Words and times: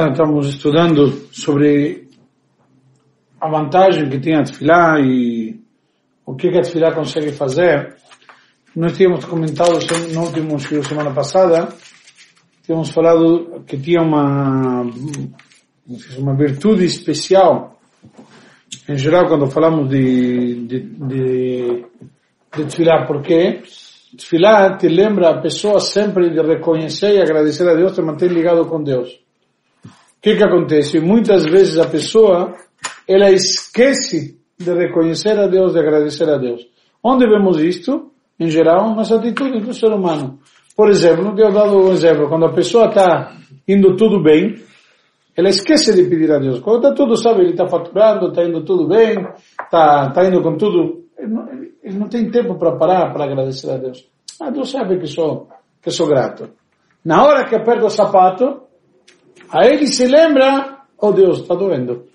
Estamos 0.00 0.48
estudando 0.48 1.28
sobre 1.32 2.08
a 3.38 3.46
vantagem 3.46 4.08
que 4.08 4.18
tem 4.18 4.34
a 4.34 4.42
Tfilá 4.42 4.98
e 4.98 5.60
o 6.24 6.34
que, 6.34 6.50
que 6.50 6.56
a 6.56 6.62
Tfilá 6.62 6.94
consegue 6.94 7.30
fazer. 7.32 7.94
Nós 8.74 8.96
tínhamos 8.96 9.22
comentado 9.26 9.78
no 10.14 10.22
último 10.22 10.58
show 10.58 10.82
semana 10.82 11.12
passada, 11.12 11.68
tínhamos 12.62 12.88
falado 12.88 13.64
que 13.66 13.76
tinha 13.76 14.00
uma, 14.00 14.80
uma 16.16 16.36
virtude 16.38 16.86
especial. 16.86 17.78
Em 18.88 18.96
geral, 18.96 19.28
quando 19.28 19.46
falamos 19.50 19.90
de, 19.90 20.66
de, 20.68 20.80
de, 20.80 21.84
de 22.56 22.64
Tfilá, 22.64 23.04
porque 23.04 23.60
Tfilá 24.16 24.74
te 24.74 24.88
lembra 24.88 25.28
a 25.28 25.42
pessoa 25.42 25.80
sempre 25.80 26.30
de 26.30 26.40
reconhecer 26.40 27.14
e 27.14 27.20
agradecer 27.20 27.68
a 27.68 27.74
Deus, 27.74 27.92
te 27.92 28.00
mantém 28.00 28.30
ligado 28.30 28.64
com 28.64 28.82
Deus 28.82 29.21
que 30.22 30.36
que 30.36 30.44
acontece? 30.44 31.00
Muitas 31.00 31.44
vezes 31.44 31.76
a 31.78 31.88
pessoa, 31.88 32.54
ela 33.08 33.28
esquece 33.30 34.38
de 34.56 34.72
reconhecer 34.72 35.36
a 35.36 35.48
Deus, 35.48 35.72
de 35.72 35.80
agradecer 35.80 36.28
a 36.30 36.38
Deus. 36.38 36.64
Onde 37.02 37.26
vemos 37.26 37.60
isto? 37.60 38.12
Em 38.38 38.48
geral, 38.48 38.94
nas 38.94 39.10
atitudes 39.10 39.66
do 39.66 39.74
ser 39.74 39.92
humano. 39.92 40.38
Por 40.76 40.88
exemplo, 40.88 41.34
eu 41.36 41.52
dado 41.52 41.76
um 41.76 41.92
exemplo, 41.92 42.28
quando 42.28 42.46
a 42.46 42.52
pessoa 42.52 42.86
está 42.86 43.36
indo 43.66 43.96
tudo 43.96 44.22
bem, 44.22 44.54
ela 45.36 45.48
esquece 45.48 45.92
de 45.92 46.08
pedir 46.08 46.30
a 46.30 46.38
Deus. 46.38 46.60
Quando 46.60 46.84
está 46.84 46.94
tudo, 46.94 47.16
sabe, 47.16 47.40
ele 47.40 47.50
está 47.50 47.66
faturando, 47.66 48.28
está 48.28 48.44
indo 48.44 48.64
tudo 48.64 48.86
bem, 48.86 49.26
está 49.60 50.10
tá 50.10 50.24
indo 50.24 50.40
com 50.40 50.56
tudo, 50.56 51.04
ele 51.18 51.32
não, 51.32 51.48
ele 51.82 51.98
não 51.98 52.08
tem 52.08 52.30
tempo 52.30 52.56
para 52.56 52.76
parar 52.76 53.12
para 53.12 53.24
agradecer 53.24 53.70
a 53.70 53.76
Deus. 53.76 54.08
Ah, 54.40 54.50
Deus 54.50 54.70
sabe 54.70 54.98
que 54.98 55.06
sou, 55.06 55.48
que 55.82 55.90
sou 55.90 56.06
grato. 56.06 56.50
Na 57.04 57.24
hora 57.24 57.44
que 57.44 57.56
aperta 57.56 57.86
o 57.86 57.90
sapato, 57.90 58.62
Aí 59.52 59.74
ele 59.74 59.86
se 59.86 60.06
lembra, 60.06 60.78
oh 60.98 61.12
Deus, 61.12 61.40
está 61.40 61.54
doendo. 61.54 62.06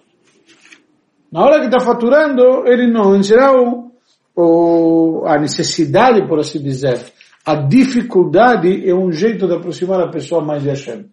Na 1.32 1.44
hora 1.44 1.60
que 1.60 1.66
está 1.68 1.80
faturando, 1.80 2.66
ele 2.66 2.92
não, 2.92 3.16
em 3.16 3.22
geral, 3.22 3.92
o, 4.36 5.24
a 5.26 5.38
necessidade, 5.38 6.28
por 6.28 6.40
assim 6.40 6.62
dizer, 6.62 7.00
a 7.46 7.56
dificuldade 7.56 8.90
é 8.90 8.94
um 8.96 9.12
jeito 9.12 9.48
de 9.48 9.54
aproximar 9.54 10.02
a 10.02 10.10
pessoa 10.10 10.44
mais 10.44 10.64
de 10.64 10.70
Hashem. 10.70 11.06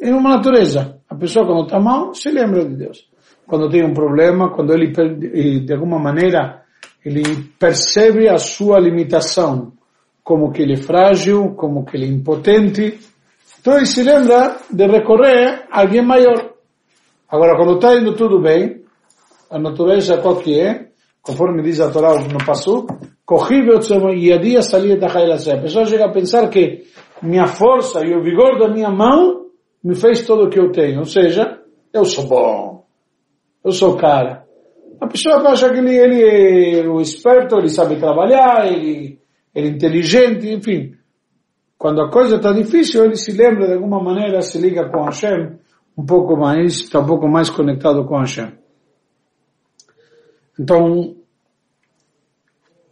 É 0.00 0.10
uma 0.10 0.36
natureza. 0.36 0.98
A 1.08 1.14
pessoa 1.14 1.46
quando 1.46 1.64
está 1.64 1.78
mal, 1.78 2.14
se 2.14 2.30
lembra 2.30 2.64
de 2.64 2.76
Deus. 2.76 3.10
Quando 3.46 3.68
tem 3.68 3.84
um 3.84 3.92
problema, 3.92 4.50
quando 4.54 4.72
ele, 4.72 4.90
de 5.60 5.72
alguma 5.74 5.98
maneira, 5.98 6.62
ele 7.04 7.22
percebe 7.58 8.28
a 8.28 8.38
sua 8.38 8.78
limitação, 8.78 9.72
como 10.22 10.50
que 10.52 10.62
ele 10.62 10.74
é 10.74 10.76
frágil, 10.76 11.54
como 11.56 11.84
que 11.84 11.96
ele 11.96 12.06
é 12.06 12.08
impotente, 12.08 12.98
então 13.60 13.76
ele 13.76 13.86
se 13.86 14.02
lembra 14.02 14.56
de 14.70 14.86
recorrer 14.86 15.66
a 15.70 15.82
alguém 15.82 16.02
maior. 16.02 16.54
Agora, 17.28 17.56
quando 17.56 17.74
está 17.74 17.94
indo 17.94 18.14
tudo 18.14 18.40
bem, 18.40 18.82
a 19.50 19.58
natureza 19.58 20.16
qual 20.16 20.36
que 20.36 20.58
é, 20.58 20.88
conforme 21.20 21.62
diz 21.62 21.78
a 21.78 21.90
Torá 21.90 22.14
no 22.20 22.44
passo, 22.44 22.86
e 24.16 24.32
a 24.32 24.38
dia 24.38 24.62
salir 24.62 24.98
da 24.98 25.06
A 25.06 25.60
pessoa 25.60 25.84
chega 25.84 26.06
a 26.06 26.12
pensar 26.12 26.48
que 26.48 26.84
minha 27.22 27.46
força 27.46 28.04
e 28.04 28.14
o 28.14 28.22
vigor 28.22 28.58
da 28.58 28.68
minha 28.68 28.90
mão 28.90 29.46
me 29.84 29.94
fez 29.94 30.26
tudo 30.26 30.44
o 30.44 30.50
que 30.50 30.58
eu 30.58 30.72
tenho. 30.72 31.00
Ou 31.00 31.04
seja, 31.04 31.60
eu 31.92 32.04
sou 32.04 32.26
bom. 32.26 32.84
Eu 33.64 33.72
sou 33.72 33.96
cara. 33.96 34.44
A 35.00 35.06
pessoa 35.06 35.36
acha 35.48 35.70
que 35.70 35.78
ele, 35.78 35.96
ele 35.96 36.80
é 36.80 36.88
o 36.88 37.00
esperto, 37.00 37.56
ele 37.56 37.68
sabe 37.68 37.96
trabalhar, 37.96 38.66
ele, 38.66 39.18
ele 39.54 39.68
é 39.68 39.70
inteligente, 39.70 40.48
enfim. 40.48 40.92
Quando 41.80 42.02
a 42.02 42.10
coisa 42.10 42.36
está 42.36 42.52
difícil, 42.52 43.06
ele 43.06 43.16
se 43.16 43.32
lembra 43.32 43.66
de 43.66 43.72
alguma 43.72 44.02
maneira, 44.02 44.42
se 44.42 44.58
liga 44.58 44.90
com 44.90 45.02
Hashem 45.02 45.58
um 45.96 46.04
pouco 46.04 46.36
mais, 46.36 46.74
está 46.74 47.00
um 47.00 47.06
pouco 47.06 47.26
mais 47.26 47.48
conectado 47.48 48.04
com 48.04 48.18
Hashem. 48.18 48.52
Então, 50.58 51.16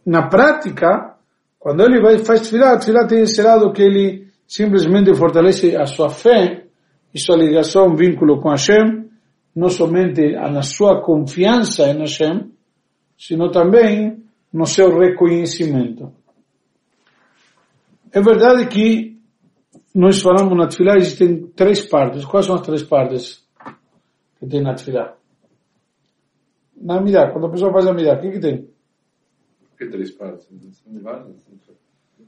na 0.03 0.27
prática, 0.27 1.15
quando 1.59 1.83
ele 1.83 2.01
vai 2.01 2.17
faz 2.17 2.41
tefilá, 2.41 2.79
tefilá 2.79 3.05
tem 3.05 3.21
esse 3.21 3.43
lado 3.43 3.71
que 3.71 3.83
ele 3.83 4.27
simplesmente 4.47 5.13
fortalece 5.13 5.75
a 5.75 5.85
sua 5.85 6.09
fé 6.09 6.65
e 7.13 7.19
sua 7.19 7.37
ligação, 7.37 7.95
vínculo 7.95 8.41
com 8.41 8.49
Hashem, 8.49 9.07
não 9.55 9.69
somente 9.69 10.31
na 10.31 10.63
sua 10.63 10.99
confiança 11.03 11.83
em 11.83 11.99
Hashem, 11.99 12.51
sino 13.15 13.51
também 13.51 14.23
no 14.51 14.65
seu 14.65 14.97
reconhecimento. 14.97 16.11
É 18.11 18.21
verdade 18.21 18.67
que 18.67 19.19
nós 19.93 20.21
falamos 20.21 20.57
na 20.57 20.67
Tfilá 20.67 20.95
existem 20.97 21.47
três 21.47 21.85
partes. 21.87 22.25
Quais 22.25 22.45
são 22.45 22.55
as 22.55 22.61
três 22.61 22.83
partes 22.83 23.45
que 24.39 24.47
tem 24.47 24.61
na 24.61 24.73
Tfilá? 24.73 25.15
Na 26.81 26.97
Amidá, 26.97 27.29
quando 27.31 27.47
a 27.47 27.51
pessoa 27.51 27.71
faz 27.73 27.87
a 27.87 27.91
Amidá, 27.91 28.13
o 28.15 28.21
que, 28.21 28.31
que 28.31 28.39
tem? 28.39 28.69
Que 29.77 29.87
três 29.89 30.11
partes? 30.11 30.47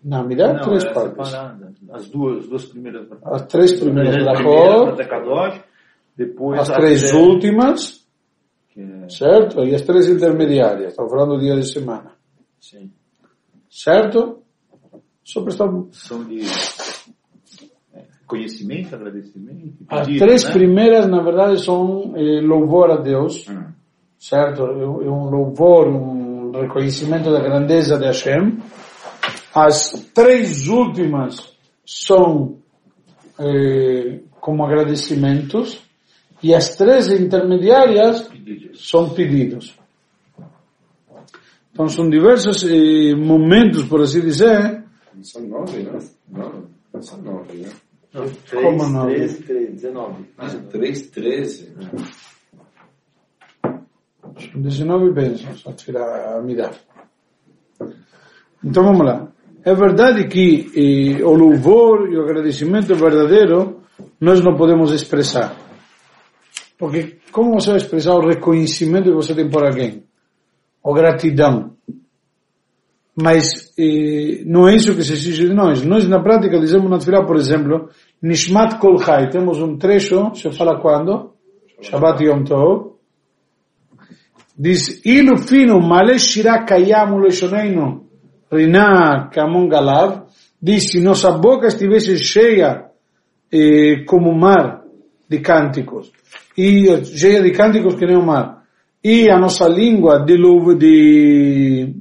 Na 0.03 0.19
Amidá, 0.19 0.53
Não, 0.53 0.61
três 0.61 0.83
é 0.83 0.93
partes. 0.93 1.27
separada. 1.27 1.73
As 1.91 2.09
duas, 2.09 2.47
duas 2.47 2.65
primeiras. 2.65 3.07
As 3.23 3.45
três 3.47 3.79
primeiras 3.79 4.15
Primeira, 4.15 4.33
da 4.33 4.43
cor, 4.43 5.65
depois 6.17 6.59
as 6.59 6.69
três 6.69 7.13
últimas, 7.13 8.05
que 8.69 8.81
é- 8.81 9.09
certo? 9.09 9.63
E 9.63 9.73
as 9.75 9.81
três 9.83 10.09
intermediárias. 10.09 10.91
Estamos 10.91 11.11
falando 11.11 11.35
do 11.35 11.39
dia 11.39 11.55
de 11.55 11.65
semana. 11.71 12.13
sim, 12.59 12.91
Certo? 13.69 14.40
São 15.91 16.23
de 16.23 16.41
é, 17.93 18.03
conhecimento, 18.25 18.95
agradecimento. 18.95 19.73
As 19.87 20.07
pedido, 20.07 20.25
três 20.25 20.43
né? 20.43 20.51
primeiras, 20.51 21.07
na 21.07 21.21
verdade, 21.21 21.63
são 21.63 22.13
eh, 22.15 22.41
louvor 22.41 22.91
a 22.91 22.97
Deus, 22.97 23.47
Hum. 23.47 23.63
certo? 24.17 24.63
É 24.63 24.87
um 24.87 25.01
é 25.03 25.09
um 25.09 25.29
louvor, 25.29 25.87
um 25.87 26.51
reconhecimento 26.51 27.31
da 27.31 27.39
grandeza 27.39 27.97
de 27.97 28.05
Hashem. 28.05 28.57
As 29.53 29.91
três 30.13 30.67
últimas 30.67 31.53
são 31.85 32.57
eh, 33.39 34.19
como 34.39 34.65
agradecimentos 34.65 35.79
e 36.41 36.53
as 36.55 36.75
três 36.75 37.09
intermediárias 37.11 38.21
Pedidos. 38.23 38.89
são 38.89 39.09
pedidos. 39.09 39.75
Então 41.71 41.87
são 41.87 42.09
diversos 42.09 42.63
eh, 42.63 43.13
momentos, 43.15 43.83
por 43.85 44.01
assim 44.01 44.21
dizer, 44.21 44.80
São 45.21 45.41
nove, 45.43 45.83
né? 45.83 45.99
Não, 46.29 47.01
são 47.01 47.21
nove, 47.21 47.57
né? 47.57 47.69
Não, 48.13 48.25
Como 48.49 48.89
não? 48.89 49.05
13, 49.07 49.43
13, 49.43 49.71
19. 49.71 50.25
Ah, 50.37 50.49
três, 50.69 51.07
treze. 51.09 51.73
São 53.61 54.61
19 54.61 55.13
bênçãos 55.13 55.65
a 55.67 55.73
tirar 55.73 56.37
a 56.37 56.41
Midah. 56.41 56.71
Então 58.63 58.83
vamos 58.83 59.05
lá. 59.05 59.27
É 59.63 59.73
verdade 59.73 60.27
que 60.27 60.71
eh, 60.75 61.23
o 61.23 61.33
louvor 61.35 62.11
e 62.11 62.17
o 62.17 62.23
agradecimento 62.23 62.95
verdadeiro 62.95 63.81
nós 64.19 64.41
não 64.41 64.55
podemos 64.55 64.91
expressar. 64.91 65.55
Porque 66.77 67.17
como 67.31 67.53
você 67.53 67.69
vai 67.69 67.77
expressar 67.77 68.15
o 68.15 68.27
reconhecimento 68.27 69.05
que 69.05 69.15
você 69.15 69.35
tem 69.35 69.49
por 69.49 69.63
alguém? 69.63 70.03
Ou 70.83 70.93
gratidão? 70.93 71.75
Mas 73.15 73.73
eh, 73.77 74.43
não 74.45 74.67
é 74.67 74.75
isso 74.75 74.95
que 74.95 75.03
se 75.03 75.13
exige 75.13 75.47
de 75.47 75.53
nós. 75.53 75.83
Nós 75.83 76.07
na 76.07 76.21
prática 76.21 76.59
dizemos 76.59 76.89
na 76.89 76.97
Tfilah, 76.97 77.25
por 77.25 77.35
exemplo, 77.35 77.89
Nishmat 78.21 78.79
Kol 78.79 78.97
Chai. 78.99 79.29
Temos 79.29 79.59
um 79.61 79.77
trecho, 79.77 80.33
se 80.33 80.49
fala 80.51 80.79
quando? 80.79 81.33
Shabbat 81.81 82.23
Yom 82.23 82.43
Tov. 82.43 82.91
Diz, 84.57 85.01
Ilu 85.05 85.37
fino 85.37 85.79
male 85.79 86.19
shira 86.19 86.63
kayam 86.63 87.15
ulechoneinu 87.15 88.05
rina 88.51 89.29
kamon 89.33 89.67
galav. 89.67 90.27
Diz, 90.61 90.91
se 90.91 91.01
nossa 91.01 91.31
boca 91.31 91.67
estivesse 91.67 92.17
cheia 92.17 92.85
eh, 93.51 94.03
como 94.05 94.29
o 94.29 94.39
mar 94.39 94.83
de 95.27 95.39
cânticos, 95.39 96.11
e 96.57 96.85
cheia 97.05 97.41
de 97.41 97.51
cânticos 97.51 97.95
que 97.95 98.05
nem 98.05 98.17
o 98.17 98.25
mar, 98.25 98.63
e 99.03 99.29
a 99.29 99.39
nossa 99.39 99.67
língua 99.67 100.19
de, 100.19 100.37
de, 100.77 101.95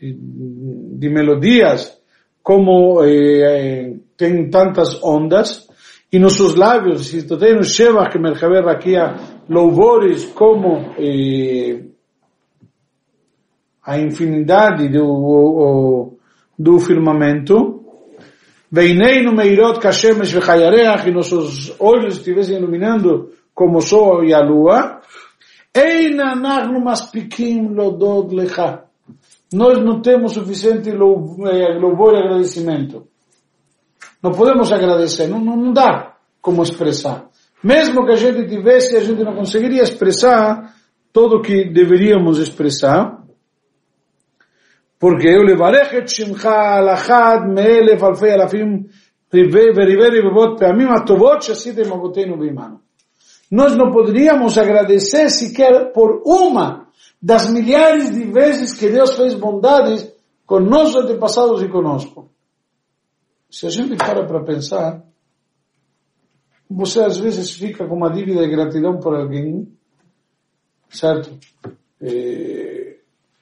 de, 0.00 1.10
melodias, 1.10 2.00
como 2.42 3.02
eh, 3.04 3.96
tem 4.16 4.48
tantas 4.48 5.02
ondas, 5.02 5.68
e 6.12 6.18
nossos 6.18 6.54
lábios, 6.56 7.06
se 7.06 7.26
tu 7.26 7.36
tem 7.38 7.54
no 7.54 7.62
Shevach, 7.62 8.10
que 8.10 8.18
Merchaber 8.18 8.64
Rakia, 8.64 9.14
louvores 9.48 10.24
como 10.26 10.94
eh, 10.98 11.84
a 13.84 13.98
infinidade 13.98 14.88
do, 14.88 15.04
o, 15.04 16.18
do 16.58 16.78
firmamento, 16.80 17.78
Veineinu 18.72 19.32
meirot 19.32 19.80
kashemesh 19.80 20.32
vechayareach, 20.32 21.08
e 21.08 21.12
nossos 21.12 21.74
olhos 21.80 22.18
estivessem 22.18 22.56
iluminando 22.56 23.32
como 23.52 23.78
o 23.78 23.80
sol 23.80 24.24
e 24.24 24.32
a 24.32 24.40
lua, 24.40 25.00
Eina 25.74 26.34
nagnu 26.34 26.80
maspikim 26.80 27.74
lodod 27.76 28.34
lecha. 28.34 28.89
Nós 29.52 29.82
não 29.82 30.00
temos 30.00 30.32
suficiente 30.32 30.90
eh, 30.90 30.94
louvor 30.94 32.14
e 32.14 32.18
agradecimento. 32.18 33.08
Não 34.22 34.32
podemos 34.32 34.72
agradecer, 34.72 35.26
não, 35.26 35.40
não, 35.40 35.56
não 35.56 35.72
dá 35.72 36.16
como 36.40 36.62
expressar. 36.62 37.28
Mesmo 37.62 38.04
que 38.06 38.12
a 38.12 38.16
gente 38.16 38.48
tivesse, 38.48 38.96
a 38.96 39.00
gente 39.00 39.22
não 39.22 39.34
conseguiria 39.34 39.82
expressar 39.82 40.74
tudo 41.12 41.36
o 41.36 41.42
que 41.42 41.70
deveríamos 41.70 42.38
expressar. 42.38 43.18
Porque 44.98 45.28
eu 45.28 45.42
levarech 45.42 45.96
et 45.96 46.08
shimcha 46.08 46.50
alachad 46.50 47.46
me'elef 47.48 48.02
alfei 48.02 48.32
alafim 48.32 48.86
rive 49.32 49.72
verive 49.72 50.10
rivevot 50.10 50.58
pe'amim 50.58 50.90
atovot 50.90 51.42
shasitem 51.42 51.90
avotenu 51.90 52.36
b'imanu. 52.36 52.80
Nós 53.50 53.74
não 53.76 53.90
poderíamos 53.90 54.56
agradecer 54.58 55.28
sequer 55.30 55.92
por 55.92 56.22
uma 56.24 56.89
das 57.20 57.50
milhares 57.50 58.12
de 58.12 58.24
vezes 58.24 58.72
que 58.72 58.88
Deus 58.88 59.14
fez 59.14 59.34
bondades 59.34 60.10
com 60.46 60.60
nossos 60.60 60.96
antepassados 60.96 61.62
e 61.62 61.68
conosco. 61.68 62.30
Se 63.50 63.66
a 63.66 63.70
gente 63.70 63.96
para 63.96 64.26
para 64.26 64.42
pensar, 64.42 65.04
você 66.68 67.00
às 67.00 67.18
vezes 67.18 67.50
fica 67.50 67.86
com 67.86 67.96
uma 67.96 68.10
dívida 68.10 68.40
de 68.40 68.50
gratidão 68.50 68.98
por 68.98 69.14
alguém, 69.14 69.68
certo? 70.88 71.36
É, 72.00 72.96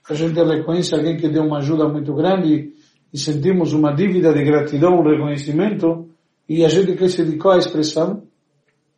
a 0.08 0.14
gente 0.14 0.42
reconhece 0.42 0.94
alguém 0.94 1.16
que 1.16 1.28
deu 1.28 1.44
uma 1.44 1.58
ajuda 1.58 1.86
muito 1.88 2.14
grande 2.14 2.72
e 3.12 3.19
sentimos 3.19 3.72
uma 3.72 3.94
dívida 3.94 4.32
de 4.32 4.42
gratidão, 4.42 4.98
um 4.98 5.02
reconhecimento, 5.02 6.08
e 6.48 6.64
a 6.64 6.69
gente 6.69 6.96
que 6.96 7.08
se 7.08 7.25
dedicou 7.25 7.52
à 7.52 7.58
expressão, 7.58 8.22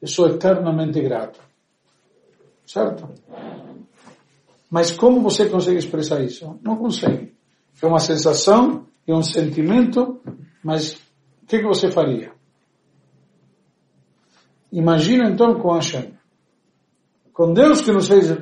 eu 0.01 0.09
sou 0.09 0.29
eternamente 0.29 1.01
grato. 1.01 1.41
Certo? 2.65 3.09
Mas 4.71 4.93
como 4.93 5.21
você 5.21 5.49
consegue 5.49 5.79
expressar 5.79 6.23
isso? 6.23 6.59
Não 6.63 6.77
consegue. 6.77 7.35
É 7.83 7.87
uma 7.87 7.99
sensação, 7.99 8.87
é 9.07 9.15
um 9.15 9.23
sentimento, 9.23 10.21
mas 10.63 10.95
o 11.43 11.47
que, 11.47 11.59
que 11.59 11.67
você 11.67 11.91
faria? 11.91 12.33
Imagina 14.73 15.29
então 15.29 15.59
com 15.59 15.73
Hashem. 15.73 16.15
Com 17.33 17.53
Deus 17.53 17.81
que 17.81 17.91
nos 17.91 18.07
fez 18.07 18.37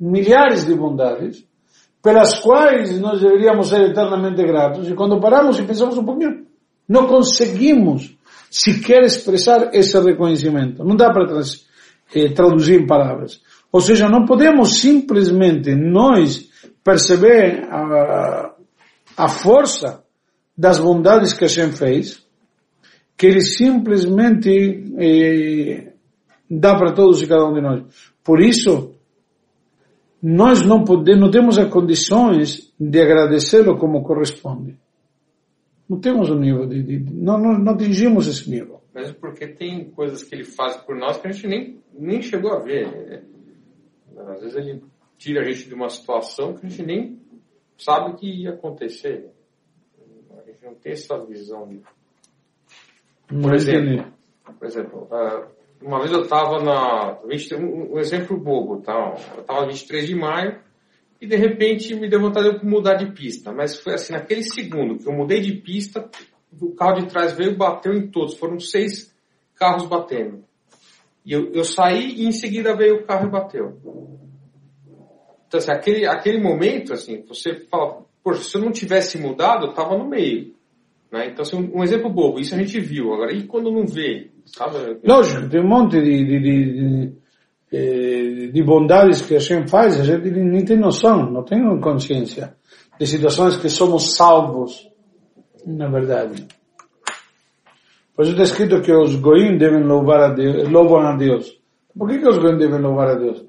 milhares 0.00 0.64
de 0.64 0.74
bondades, 0.74 1.46
pelas 2.02 2.40
quais 2.40 2.98
nós 2.98 3.20
deveríamos 3.20 3.68
ser 3.68 3.90
eternamente 3.90 4.42
gratos, 4.42 4.88
e 4.88 4.94
quando 4.94 5.20
paramos 5.20 5.58
e 5.58 5.62
pensamos 5.62 5.96
um 5.96 6.04
pouquinho, 6.04 6.46
não 6.88 7.06
conseguimos 7.06 8.16
sequer 8.50 9.02
expressar 9.04 9.70
esse 9.72 9.98
reconhecimento. 10.00 10.84
Não 10.84 10.96
dá 10.96 11.12
para 11.12 11.40
eh, 12.14 12.28
traduzir 12.30 12.80
em 12.80 12.86
palavras. 12.86 13.40
Ou 13.72 13.80
seja, 13.80 14.08
não 14.08 14.26
podemos 14.26 14.80
simplesmente 14.80 15.74
nós 15.74 16.50
perceber 16.84 17.64
a, 17.70 18.54
a 19.16 19.28
força 19.28 20.04
das 20.56 20.78
bondades 20.78 21.32
que 21.32 21.44
Hashem 21.44 21.72
fez, 21.72 22.22
que 23.16 23.26
Ele 23.26 23.40
simplesmente 23.40 24.50
eh, 24.98 25.92
dá 26.50 26.76
para 26.76 26.92
todos 26.92 27.22
e 27.22 27.26
cada 27.26 27.46
um 27.46 27.54
de 27.54 27.62
nós. 27.62 27.82
Por 28.22 28.40
isso, 28.40 28.94
nós 30.22 30.64
não 30.64 30.84
podemos, 30.84 31.20
não 31.20 31.30
temos 31.30 31.58
as 31.58 31.72
condições 31.72 32.72
de 32.78 33.00
agradecê-lo 33.00 33.78
como 33.78 34.02
corresponde. 34.02 34.76
Não 35.88 35.98
temos 35.98 36.30
o 36.30 36.34
um 36.34 36.38
nível 36.38 36.66
de, 36.66 36.82
de, 36.82 37.12
não, 37.12 37.38
não, 37.38 37.58
não, 37.58 37.72
atingimos 37.72 38.28
esse 38.28 38.48
nível. 38.48 38.82
Mas 38.94 39.10
porque 39.12 39.46
tem 39.46 39.90
coisas 39.90 40.22
que 40.22 40.34
ele 40.34 40.44
faz 40.44 40.76
por 40.76 40.96
nós 40.96 41.16
que 41.18 41.26
a 41.26 41.32
gente 41.32 41.48
nem, 41.48 41.80
nem 41.98 42.22
chegou 42.22 42.52
a 42.52 42.60
ver. 42.60 43.24
Às 44.16 44.40
vezes 44.40 44.56
ele 44.56 44.82
tira 45.18 45.40
a 45.40 45.44
gente 45.44 45.68
de 45.68 45.74
uma 45.74 45.88
situação 45.88 46.54
que 46.54 46.66
a 46.66 46.68
gente 46.68 46.82
nem 46.82 47.20
sabe 47.78 48.16
que 48.16 48.26
ia 48.26 48.50
acontecer. 48.50 49.30
A 50.36 50.42
gente 50.44 50.64
não 50.64 50.74
tem 50.74 50.92
essa 50.92 51.18
visão. 51.24 51.80
Por 53.28 53.54
exemplo, 53.54 54.12
por 54.58 54.66
exemplo, 54.66 55.08
uma 55.80 55.98
vez 56.00 56.12
eu 56.12 56.22
estava 56.22 56.62
na. 56.62 57.20
Um 57.22 57.98
exemplo 57.98 58.38
bobo, 58.38 58.80
tá? 58.80 59.16
Eu 59.34 59.40
estava 59.42 59.66
23 59.66 60.06
de 60.06 60.14
maio 60.14 60.60
e 61.20 61.26
de 61.26 61.36
repente 61.36 61.94
me 61.94 62.08
deu 62.08 62.20
vontade 62.20 62.58
de 62.58 62.66
mudar 62.66 62.94
de 62.94 63.12
pista. 63.12 63.52
Mas 63.52 63.78
foi 63.78 63.94
assim, 63.94 64.12
naquele 64.12 64.42
segundo 64.42 64.98
que 64.98 65.08
eu 65.08 65.12
mudei 65.12 65.40
de 65.40 65.52
pista, 65.56 66.10
o 66.60 66.74
carro 66.74 67.00
de 67.00 67.06
trás 67.06 67.32
veio 67.32 67.52
e 67.52 67.56
bateu 67.56 67.92
em 67.92 68.10
todos. 68.10 68.36
Foram 68.36 68.58
seis 68.58 69.14
carros 69.54 69.86
batendo. 69.86 70.44
E 71.24 71.32
eu, 71.32 71.52
eu 71.52 71.64
saí 71.64 72.14
e 72.16 72.26
em 72.26 72.32
seguida 72.32 72.74
veio 72.74 72.96
o 72.96 73.04
carro 73.04 73.28
e 73.28 73.30
bateu. 73.30 73.78
Então, 75.46 75.58
assim, 75.58 75.70
aquele, 75.70 76.06
aquele 76.06 76.40
momento, 76.40 76.92
assim, 76.92 77.22
você 77.28 77.54
fala, 77.70 78.02
poxa, 78.24 78.42
se 78.42 78.56
eu 78.56 78.62
não 78.62 78.72
tivesse 78.72 79.18
mudado, 79.18 79.66
eu 79.66 79.70
estava 79.70 79.96
no 79.96 80.08
meio. 80.08 80.54
Né? 81.12 81.28
Então, 81.28 81.42
assim, 81.42 81.56
um, 81.56 81.78
um, 81.78 81.84
exemplo 81.84 82.08
bobo, 82.08 82.40
isso 82.40 82.54
a 82.54 82.58
gente 82.58 82.80
viu. 82.80 83.12
Agora, 83.12 83.32
e 83.32 83.42
quando 83.44 83.70
não 83.70 83.86
vê? 83.86 84.30
Sabe? 84.46 84.98
Lógico, 85.04 85.48
tem 85.48 85.60
um 85.60 85.68
monte 85.68 86.00
de, 86.00 86.24
de, 86.24 86.40
de, 86.40 87.12
de, 87.70 88.52
de 88.52 88.62
bondades 88.64 89.20
que 89.20 89.36
a 89.36 89.38
gente 89.38 89.70
faz, 89.70 90.00
a 90.00 90.04
gente 90.04 90.30
nem 90.30 90.64
tem 90.64 90.78
noção, 90.78 91.30
não 91.30 91.44
tem 91.44 91.60
consciência 91.80 92.56
de 92.98 93.06
situações 93.06 93.56
que 93.56 93.68
somos 93.68 94.14
salvos, 94.16 94.88
na 95.66 95.88
verdade. 95.88 96.46
Por 98.14 98.22
isso 98.22 98.32
está 98.32 98.42
escrito 98.44 98.82
que 98.82 98.92
os 98.92 99.16
goim 99.16 99.56
devem 99.56 99.82
louvar 99.82 100.20
a 100.20 100.28
Deus, 100.28 100.68
louvam 100.68 101.00
a 101.00 101.16
Deus. 101.16 101.58
Por 101.96 102.08
que, 102.08 102.18
que 102.18 102.28
os 102.28 102.38
goim 102.38 102.58
devem 102.58 102.80
louvar 102.80 103.08
a 103.08 103.14
Deus? 103.14 103.44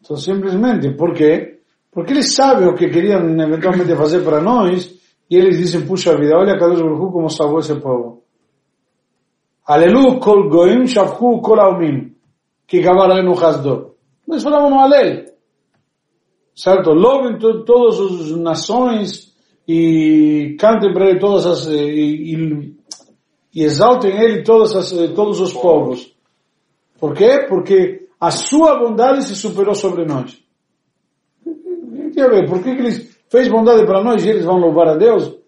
Então, 0.00 0.16
simplesmente, 0.16 0.92
por 0.94 1.12
quê? 1.12 1.58
Porque 1.90 2.12
eles 2.12 2.34
sabem 2.34 2.68
o 2.68 2.74
que 2.74 2.88
queriam 2.88 3.20
eventualmente 3.40 3.94
fazer 3.96 4.22
para 4.22 4.40
nós 4.40 4.94
e 5.30 5.36
eles 5.36 5.58
dizem, 5.58 5.86
puxa 5.86 6.16
vida, 6.16 6.36
olha 6.36 6.58
Kadosh 6.58 6.80
Baruch 6.80 7.12
como 7.12 7.28
salvou 7.28 7.60
esse 7.60 7.74
povo. 7.76 8.22
Alelu 9.66 10.18
kol 10.18 10.48
goim 10.48 10.86
shavchu 10.86 11.40
kol 11.42 11.60
aumim, 11.60 12.14
que 12.66 12.80
no 12.80 13.32
hasdo. 13.32 13.96
Nós 14.26 14.42
falamos 14.42 14.70
no 14.70 14.78
Alel. 14.78 15.24
Certo? 16.54 16.90
Louvem 16.90 17.38
to 17.38 17.64
todas 17.64 17.98
as 18.00 18.36
nações 18.36 19.34
e 19.66 20.56
cantem 20.58 20.92
para 20.92 21.10
ele 21.10 21.18
todas 21.18 21.46
as, 21.46 21.66
e, 21.66 22.34
e, 22.34 22.76
e 23.54 23.62
exaltem 23.62 24.10
ele 24.20 24.42
todas 24.42 24.74
as, 24.76 24.90
todos 25.14 25.40
os 25.40 25.52
povos. 25.52 26.14
Por 26.98 27.14
quê? 27.14 27.46
Porque 27.48 28.08
a 28.20 28.30
sua 28.30 28.78
bondade 28.78 29.24
se 29.24 29.34
superou 29.34 29.74
sobre 29.74 30.04
nós. 30.04 30.38
Por 32.48 32.62
que, 32.62 32.74
que 32.74 32.82
eles 32.82 33.18
fez 33.30 33.48
bondade 33.48 33.86
para 33.86 34.02
nós 34.02 34.24
e 34.24 34.28
eles 34.28 34.44
vão 34.44 34.58
louvar 34.58 34.88
a 34.88 34.96
Deus? 34.96 35.38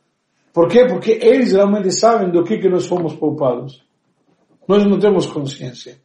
Por 0.52 0.68
quê? 0.68 0.86
Porque 0.86 1.12
eles 1.12 1.52
realmente 1.52 1.90
sabem 1.92 2.30
do 2.30 2.44
que, 2.44 2.58
que 2.58 2.68
nós 2.68 2.86
fomos 2.86 3.14
poupados. 3.14 3.82
Nós 4.66 4.84
não 4.84 4.98
temos 4.98 5.26
consciência. 5.26 5.96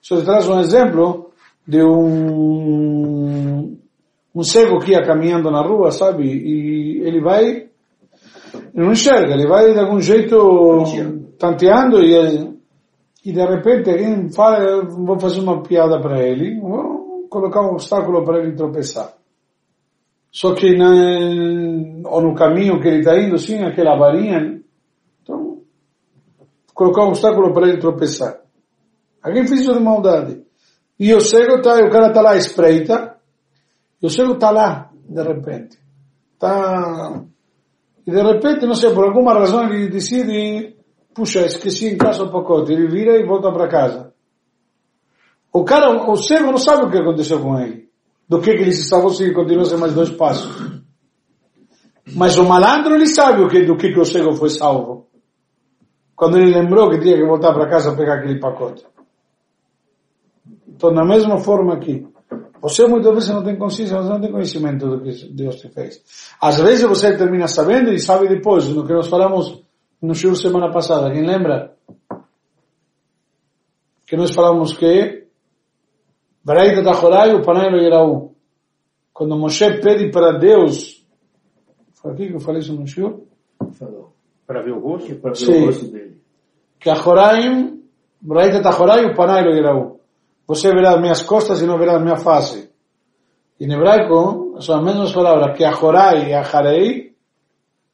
Só 0.00 0.20
traz 0.20 0.48
um 0.48 0.60
exemplo 0.60 1.30
de 1.66 1.82
um, 1.82 3.76
um 4.34 4.42
cego 4.42 4.78
que 4.78 4.92
ia 4.92 5.02
caminhando 5.02 5.50
na 5.50 5.62
rua, 5.62 5.90
sabe? 5.90 6.24
E 6.24 7.00
ele 7.02 7.20
vai, 7.20 7.44
ele 7.44 7.70
não 8.82 8.92
enxerga, 8.92 9.34
ele 9.34 9.46
vai 9.46 9.72
de 9.72 9.78
algum 9.78 10.00
jeito 10.00 10.84
tanteando 11.38 12.02
e 12.02 12.56
e 13.26 13.32
de 13.32 13.44
repente 13.44 13.90
alguém 13.90 14.30
fala, 14.30 14.84
vou 14.84 15.18
fazer 15.18 15.40
uma 15.40 15.60
piada 15.60 16.00
para 16.00 16.22
ele, 16.22 16.60
vou 16.60 17.26
colocar 17.28 17.60
um 17.60 17.72
obstáculo 17.72 18.24
para 18.24 18.38
ele 18.38 18.54
tropeçar. 18.54 19.14
Só 20.30 20.54
que 20.54 20.76
na, 20.76 22.08
ou 22.08 22.22
no 22.22 22.36
caminho 22.36 22.80
que 22.80 22.86
ele 22.86 23.00
está 23.00 23.18
indo, 23.18 23.36
sim, 23.36 23.64
aquela 23.64 23.98
varinha, 23.98 24.62
então, 25.20 25.62
colocar 26.72 27.02
um 27.02 27.08
obstáculo 27.08 27.52
para 27.52 27.68
ele 27.68 27.78
tropeçar. 27.78 28.42
Alguém 29.20 29.44
fez 29.48 29.62
isso 29.62 29.74
de 29.74 29.80
maldade. 29.80 30.44
E 30.96 31.12
o 31.12 31.20
cego 31.20 31.60
tá, 31.60 31.84
o 31.84 31.90
cara 31.90 32.08
está 32.08 32.22
lá, 32.22 32.36
espreita, 32.36 33.16
e 34.00 34.06
o 34.06 34.10
cego 34.10 34.34
está 34.34 34.52
lá, 34.52 34.88
de 35.08 35.22
repente. 35.22 35.78
Tá, 36.38 37.24
e 38.06 38.10
de 38.10 38.22
repente, 38.22 38.66
não 38.66 38.74
sei, 38.74 38.94
por 38.94 39.04
alguma 39.04 39.34
razão 39.34 39.64
ele 39.64 39.88
decide 39.88 40.76
puxa, 41.16 41.46
esqueci 41.46 41.88
em 41.88 41.96
casa 41.96 42.24
o 42.24 42.30
pacote, 42.30 42.72
ele 42.72 42.86
vira 42.88 43.18
e 43.18 43.24
volta 43.24 43.50
para 43.50 43.68
casa. 43.68 44.12
O 45.50 45.64
cara, 45.64 45.90
o 45.90 46.16
cego 46.16 46.50
não 46.50 46.58
sabe 46.58 46.84
o 46.84 46.90
que 46.90 46.98
aconteceu 46.98 47.40
com 47.40 47.58
ele. 47.58 47.88
Do 48.28 48.40
que, 48.40 48.52
que 48.52 48.62
ele 48.62 48.72
se 48.72 48.86
salvou 48.88 49.10
se 49.10 49.22
ele 49.22 49.32
continuasse 49.32 49.74
mais 49.76 49.94
dois 49.94 50.10
passos. 50.10 50.82
Mas 52.14 52.36
o 52.36 52.44
malandro, 52.44 52.94
ele 52.94 53.06
sabe 53.06 53.42
o 53.42 53.48
que, 53.48 53.64
do 53.64 53.76
que, 53.76 53.92
que 53.92 53.98
o 53.98 54.04
cego 54.04 54.34
foi 54.34 54.50
salvo. 54.50 55.08
Quando 56.14 56.36
ele 56.36 56.52
lembrou 56.52 56.90
que 56.90 57.00
tinha 57.00 57.16
que 57.16 57.24
voltar 57.24 57.54
para 57.54 57.68
casa 57.68 57.96
pegar 57.96 58.16
aquele 58.16 58.38
pacote. 58.38 58.84
Então, 60.68 60.92
da 60.92 61.04
mesma 61.04 61.38
forma 61.38 61.74
aqui. 61.74 62.06
Você 62.66 62.84
muitas 62.84 63.14
vezes 63.14 63.28
não 63.28 63.44
tem 63.44 63.56
consciência, 63.56 63.96
você 63.96 64.08
não 64.08 64.20
tem 64.20 64.32
conhecimento 64.32 64.88
do 64.88 65.00
que 65.00 65.28
Deus 65.28 65.54
te 65.54 65.68
fez. 65.68 66.02
Às 66.40 66.60
vezes 66.60 66.82
você 66.82 67.16
termina 67.16 67.46
sabendo 67.46 67.92
e 67.92 67.98
sabe 68.00 68.28
depois, 68.28 68.66
no 68.68 68.84
que 68.84 68.92
nós 68.92 69.06
falamos 69.06 69.62
no 70.02 70.12
show 70.16 70.34
semana 70.34 70.72
passada, 70.72 71.12
quem 71.12 71.24
lembra? 71.24 71.76
Que 74.04 74.16
nós 74.16 74.32
falamos 74.32 74.76
que 74.76 75.26
Baraita 76.44 76.82
Tahorai, 76.82 77.34
o 77.36 77.42
Panelo 77.42 77.76
Yeraú. 77.76 78.34
Quando 79.12 79.38
Moshe 79.38 79.80
pede 79.80 80.10
para 80.10 80.36
Deus, 80.36 81.06
foi 81.94 82.12
aqui 82.12 82.26
que 82.26 82.34
eu 82.34 82.40
falei 82.40 82.62
isso 82.62 82.72
no 82.72 82.84
show? 82.84 83.28
Falou. 83.74 84.12
Para 84.44 84.62
ver 84.62 84.72
o 84.72 84.80
rosto? 84.80 85.14
Para 85.16 85.30
ver 85.30 85.36
Sim. 85.36 85.62
o 85.62 85.66
rosto 85.66 85.86
dele. 85.86 86.20
Que 86.80 86.90
a 86.90 86.94
Horaim 86.94 87.80
Raita 88.28 88.60
tachorai 88.60 89.04
o 89.06 89.14
panai 89.14 89.44
lo 89.44 89.54
yeraú. 89.54 89.95
Você 90.46 90.70
verá 90.70 90.98
minhas 91.00 91.22
costas 91.22 91.60
e 91.60 91.66
não 91.66 91.78
verá 91.78 91.98
minha 91.98 92.16
face. 92.16 92.70
Em 93.60 93.72
hebraico, 93.72 94.56
são 94.60 94.78
as 94.78 94.84
mesmas 94.84 95.12
palavras 95.12 95.56
que 95.56 95.64
achorai 95.64 96.28
e 96.28 96.34
acharei, 96.34 97.14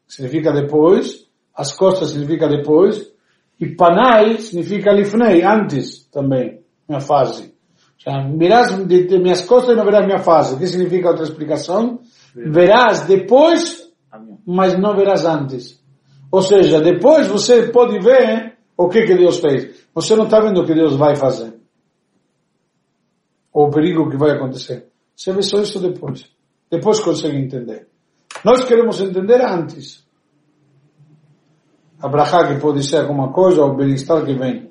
significa 0.06 0.52
depois, 0.52 1.26
as 1.54 1.72
costas 1.72 2.10
significa 2.10 2.48
depois, 2.48 3.12
e 3.60 3.68
panai 3.74 4.38
significa 4.38 4.92
lifnei, 4.92 5.42
antes 5.42 6.04
também, 6.10 6.60
minha 6.88 7.00
face. 7.00 7.54
Sea, 8.02 8.28
verás 8.36 8.76
de, 8.86 9.04
de 9.04 9.18
minhas 9.18 9.42
costas 9.42 9.74
e 9.74 9.76
não 9.76 9.84
verás 9.84 10.04
minha 10.04 10.18
face. 10.18 10.54
O 10.54 10.58
que 10.58 10.66
significa 10.66 11.10
outra 11.10 11.24
explicação? 11.24 12.00
Verás 12.34 13.02
depois, 13.02 13.88
mas 14.44 14.76
não 14.76 14.96
verás 14.96 15.24
antes. 15.24 15.80
Ou 16.30 16.42
seja, 16.42 16.80
depois 16.80 17.28
você 17.28 17.68
pode 17.68 18.00
ver 18.00 18.56
o 18.76 18.88
que, 18.88 19.02
que 19.06 19.14
Deus 19.14 19.38
fez. 19.38 19.86
Você 19.94 20.16
não 20.16 20.24
está 20.24 20.40
vendo 20.40 20.60
o 20.60 20.66
que 20.66 20.74
Deus 20.74 20.96
vai 20.96 21.14
fazer. 21.14 21.61
Ou 23.52 23.66
o 23.66 23.70
perigo 23.70 24.10
que 24.10 24.16
vai 24.16 24.30
acontecer. 24.32 24.86
Você 25.14 25.32
vê 25.32 25.42
só 25.42 25.60
isso 25.60 25.78
depois. 25.80 26.30
Depois 26.70 27.00
consegue 27.00 27.36
entender. 27.36 27.86
Nós 28.44 28.64
queremos 28.64 29.00
entender 29.00 29.40
antes. 29.42 30.04
A 32.00 32.08
brachá 32.08 32.48
que 32.48 32.60
pode 32.60 32.82
ser 32.82 32.98
alguma 32.98 33.32
coisa, 33.32 33.62
ou 33.62 33.70
o 33.70 33.76
bem-estar 33.76 34.24
que 34.24 34.34
vem. 34.34 34.70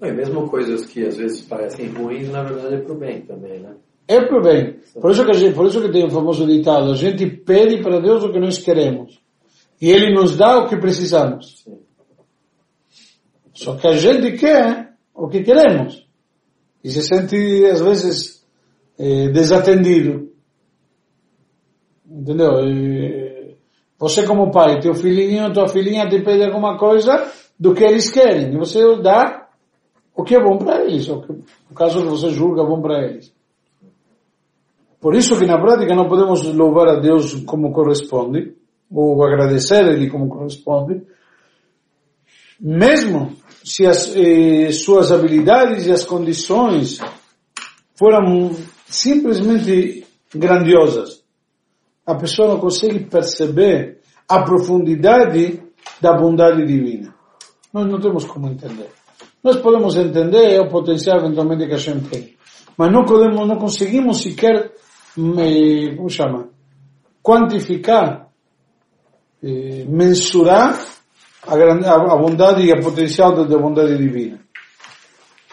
É 0.00 0.12
mesmo 0.12 0.48
coisas 0.48 0.86
que 0.86 1.04
às 1.04 1.16
vezes 1.16 1.42
parecem 1.42 1.88
ruins, 1.88 2.30
na 2.30 2.44
verdade 2.44 2.74
é 2.74 2.78
pro 2.78 2.94
bem 2.94 3.22
também, 3.22 3.58
né? 3.58 3.74
É 4.06 4.24
pro 4.24 4.40
bem. 4.40 4.78
Por 5.00 5.10
isso 5.10 5.24
que, 5.26 5.32
gente, 5.32 5.54
por 5.54 5.66
isso 5.66 5.82
que 5.82 5.90
tem 5.90 6.06
o 6.06 6.10
famoso 6.10 6.46
ditado, 6.46 6.92
a 6.92 6.94
gente 6.94 7.26
pede 7.26 7.82
para 7.82 8.00
Deus 8.00 8.22
o 8.22 8.32
que 8.32 8.38
nós 8.38 8.58
queremos. 8.58 9.20
E 9.80 9.90
Ele 9.90 10.14
nos 10.14 10.36
dá 10.36 10.58
o 10.58 10.68
que 10.68 10.76
precisamos. 10.76 11.62
Sim. 11.62 11.78
Só 13.52 13.76
que 13.76 13.86
a 13.88 13.96
gente 13.96 14.38
quer 14.38 14.94
o 15.12 15.28
que 15.28 15.42
queremos. 15.42 16.07
E 16.82 16.90
se 16.90 17.02
sente, 17.02 17.36
às 17.66 17.80
vezes, 17.80 18.46
eh, 18.98 19.28
desatendido. 19.28 20.28
Entendeu? 22.08 22.66
E 22.66 23.56
você 23.98 24.26
como 24.26 24.50
pai, 24.50 24.80
teu 24.80 24.94
filhinho, 24.94 25.52
tua 25.52 25.68
filhinha 25.68 26.08
te 26.08 26.22
pede 26.22 26.44
alguma 26.44 26.78
coisa 26.78 27.30
do 27.58 27.74
que 27.74 27.84
eles 27.84 28.10
querem. 28.10 28.54
E 28.54 28.56
você 28.58 28.80
dá 29.02 29.48
o 30.14 30.22
que 30.22 30.34
é 30.34 30.42
bom 30.42 30.56
para 30.58 30.84
eles. 30.84 31.08
O, 31.08 31.20
que, 31.20 31.32
o 31.70 31.74
caso 31.74 32.02
que 32.02 32.08
você 32.08 32.30
julga 32.30 32.64
bom 32.64 32.80
para 32.80 33.04
eles. 33.04 33.32
Por 35.00 35.14
isso 35.14 35.38
que 35.38 35.46
na 35.46 35.60
prática 35.60 35.94
não 35.94 36.08
podemos 36.08 36.42
louvar 36.54 36.88
a 36.88 37.00
Deus 37.00 37.34
como 37.44 37.72
corresponde, 37.72 38.54
ou 38.90 39.22
agradecer 39.24 39.84
a 39.84 39.92
Ele 39.92 40.10
como 40.10 40.28
corresponde, 40.28 41.02
mesmo 42.60 43.32
se 43.64 43.86
as 43.86 44.14
eh, 44.16 44.72
suas 44.72 45.10
habilidades 45.12 45.86
e 45.86 45.92
as 45.92 46.04
condições 46.04 47.00
foram 47.94 48.54
simplesmente 48.86 50.06
grandiosas. 50.34 51.22
A 52.06 52.14
pessoa 52.14 52.48
não 52.48 52.58
consegue 52.58 53.00
perceber 53.00 53.98
a 54.28 54.42
profundidade 54.42 55.62
da 56.00 56.16
bondade 56.16 56.64
divina. 56.66 57.14
Nós 57.72 57.86
não 57.86 58.00
temos 58.00 58.24
como 58.24 58.48
entender. 58.48 58.90
Nós 59.42 59.56
podemos 59.56 59.96
entender 59.96 60.60
o 60.60 60.68
potencial 60.68 61.18
eventualmente 61.18 61.66
que 61.66 61.74
a 61.74 61.78
gente 61.78 62.08
tem, 62.08 62.36
mas 62.76 62.92
não 62.92 63.04
podemos, 63.04 63.46
não 63.46 63.56
conseguimos 63.56 64.22
sequer, 64.22 64.72
como 65.14 66.08
chama, 66.08 66.48
quantificar, 67.22 68.28
eh, 69.42 69.84
mensurar 69.88 70.97
a, 71.48 72.16
bondade 72.16 72.62
e 72.62 72.72
a 72.72 72.80
potencial 72.80 73.34
da, 73.34 73.44
da 73.44 73.58
bondade 73.58 73.96
divina. 73.96 74.38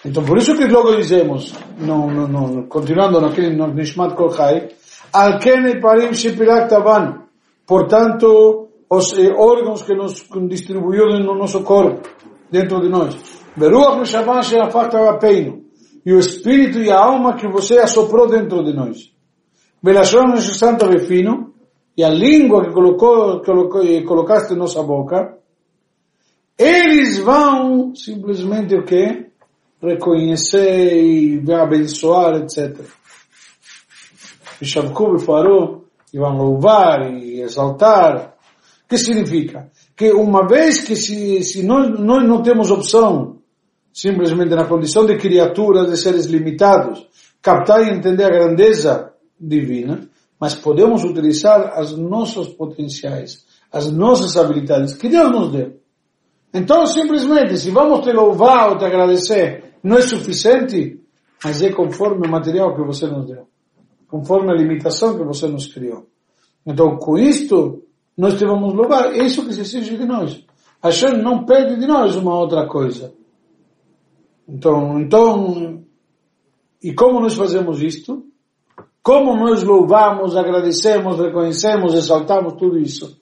Então, 0.04 0.24
por 0.24 0.38
isso 0.38 0.56
que 0.56 0.66
logo 0.66 0.96
dizemos, 0.96 1.54
no, 1.80 2.12
no, 2.12 2.28
no, 2.28 2.68
continuando 2.68 3.20
naquele 3.20 3.56
no 3.56 3.74
Nishmat 3.74 4.14
Kol 4.14 4.32
Chai, 4.32 4.70
al 5.12 5.40
ken 5.40 5.80
parim 5.82 6.14
shipirak 6.14 6.70
taban, 6.70 7.24
portanto, 7.66 8.68
os 8.90 9.18
eh, 9.18 9.34
órgãos 9.36 9.82
que 9.82 9.96
nos 9.96 10.28
distribuiu 10.48 11.08
no 11.20 11.36
nosso 11.36 11.64
corpo, 11.64 12.08
dentro 12.52 12.82
de 12.82 12.90
nós. 12.90 13.16
Beruach 13.56 13.98
Neshavah 13.98 14.44
Sherafach 14.44 15.20
Peino, 15.20 15.64
e 16.06 16.14
o 16.14 16.20
espírito 16.20 16.80
e 16.80 16.92
a 16.92 17.00
alma 17.00 17.36
que 17.36 17.48
você 17.48 17.80
assoprou 17.80 18.28
dentro 18.28 18.64
de 18.64 18.74
nós. 18.74 19.12
Belashon 19.82 20.38
Santa 20.38 20.88
Befino, 20.88 21.54
e 21.98 22.04
a 22.04 22.10
língua 22.10 22.66
que 22.66 22.72
colocou, 22.72 23.42
colocou, 23.42 23.82
colocaste 24.06 24.54
em 24.54 24.58
nossa 24.58 24.84
boca, 24.84 25.38
eles 26.58 27.18
vão 27.18 27.94
simplesmente 27.96 28.76
o 28.76 28.84
quê? 28.84 29.28
Reconhecer 29.82 31.04
e 31.04 31.54
abençoar, 31.54 32.36
etc. 32.36 32.80
E 34.62 34.66
Shavku 34.66 35.20
farou, 35.20 35.86
e 36.14 36.18
vão 36.18 36.38
louvar 36.38 37.12
e 37.12 37.42
exaltar. 37.42 38.36
O 38.86 38.88
que 38.88 38.98
significa? 38.98 39.70
Que 39.96 40.12
uma 40.12 40.48
vez 40.48 40.82
que 40.82 40.96
se, 40.96 41.44
se 41.44 41.62
nós, 41.64 42.00
nós 42.00 42.26
não 42.28 42.42
temos 42.42 42.72
opção, 42.72 43.40
simplesmente 43.94 44.56
na 44.56 44.66
condição 44.66 45.06
de 45.06 45.18
criaturas, 45.18 45.90
de 45.90 45.98
seres 45.98 46.26
limitados, 46.26 47.06
captar 47.42 47.86
e 47.86 47.92
entender 47.92 48.24
a 48.24 48.30
grandeza 48.30 49.14
divina, 49.40 50.10
mas 50.40 50.56
podemos 50.56 51.04
utilizar 51.04 51.78
as 51.78 51.98
nossos 51.98 52.50
potenciais, 52.50 53.46
as 53.72 53.92
nossas 53.92 54.38
habilidades 54.38 54.94
que 54.94 55.10
Deus 55.10 55.32
nos 55.32 55.52
deu. 55.52 55.85
Então, 56.56 56.86
simplesmente, 56.86 57.58
se 57.58 57.70
vamos 57.70 58.00
te 58.00 58.14
louvar 58.14 58.70
ou 58.70 58.78
te 58.78 58.86
agradecer, 58.86 59.76
não 59.84 59.98
é 59.98 60.02
suficiente, 60.02 61.02
mas 61.44 61.62
é 61.62 61.70
conforme 61.70 62.26
o 62.26 62.32
material 62.32 62.74
que 62.74 62.82
você 62.82 63.08
nos 63.08 63.26
deu, 63.26 63.46
conforme 64.08 64.52
a 64.52 64.56
limitação 64.56 65.18
que 65.18 65.24
você 65.26 65.48
nos 65.48 65.68
criou. 65.68 66.08
Então, 66.66 66.96
com 66.96 67.18
isto, 67.18 67.84
nós 68.18 68.36
te 68.36 68.46
vamos 68.46 68.74
louvar. 68.74 69.14
É 69.14 69.26
isso 69.26 69.46
que 69.46 69.54
se 69.54 69.60
exige 69.60 69.98
de 69.98 70.06
nós. 70.06 70.46
A 70.82 70.88
Hashem 70.88 71.22
não 71.22 71.44
pede 71.44 71.78
de 71.78 71.86
nós 71.86 72.16
uma 72.16 72.40
outra 72.40 72.66
coisa. 72.66 73.14
Então, 74.48 74.98
então, 75.02 75.84
e 76.82 76.94
como 76.94 77.20
nós 77.20 77.34
fazemos 77.34 77.82
isto? 77.82 78.24
Como 79.04 79.36
nós 79.36 79.62
louvamos, 79.62 80.38
agradecemos, 80.38 81.20
reconhecemos, 81.20 81.94
exaltamos 81.94 82.54
tudo 82.54 82.80
isso? 82.80 83.20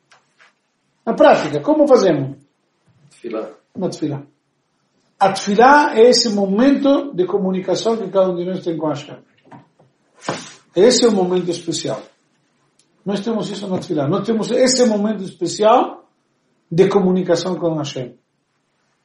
Na 1.03 1.15
prática, 1.15 1.61
como 1.61 1.87
fazemos? 1.87 2.42
Na 3.75 3.89
tefilá. 3.89 4.23
A 5.19 5.31
tefilá 5.31 5.95
é 5.95 6.09
esse 6.09 6.29
momento 6.29 7.13
de 7.13 7.25
comunicação 7.25 7.97
que 7.97 8.09
cada 8.09 8.29
um 8.29 8.35
de 8.35 8.45
nós 8.45 8.63
tem 8.63 8.77
com 8.77 8.87
Hashem. 8.87 9.17
Esse 10.75 11.05
é 11.05 11.07
o 11.07 11.11
momento 11.11 11.49
especial. 11.49 12.01
Nós 13.05 13.21
temos 13.21 13.49
isso 13.49 13.67
na 13.67 13.77
tefilá. 13.77 14.07
Nós 14.07 14.25
temos 14.25 14.51
esse 14.51 14.85
momento 14.85 15.23
especial 15.23 16.05
de 16.71 16.87
comunicação 16.89 17.55
com 17.55 17.75
Hashem. 17.75 18.17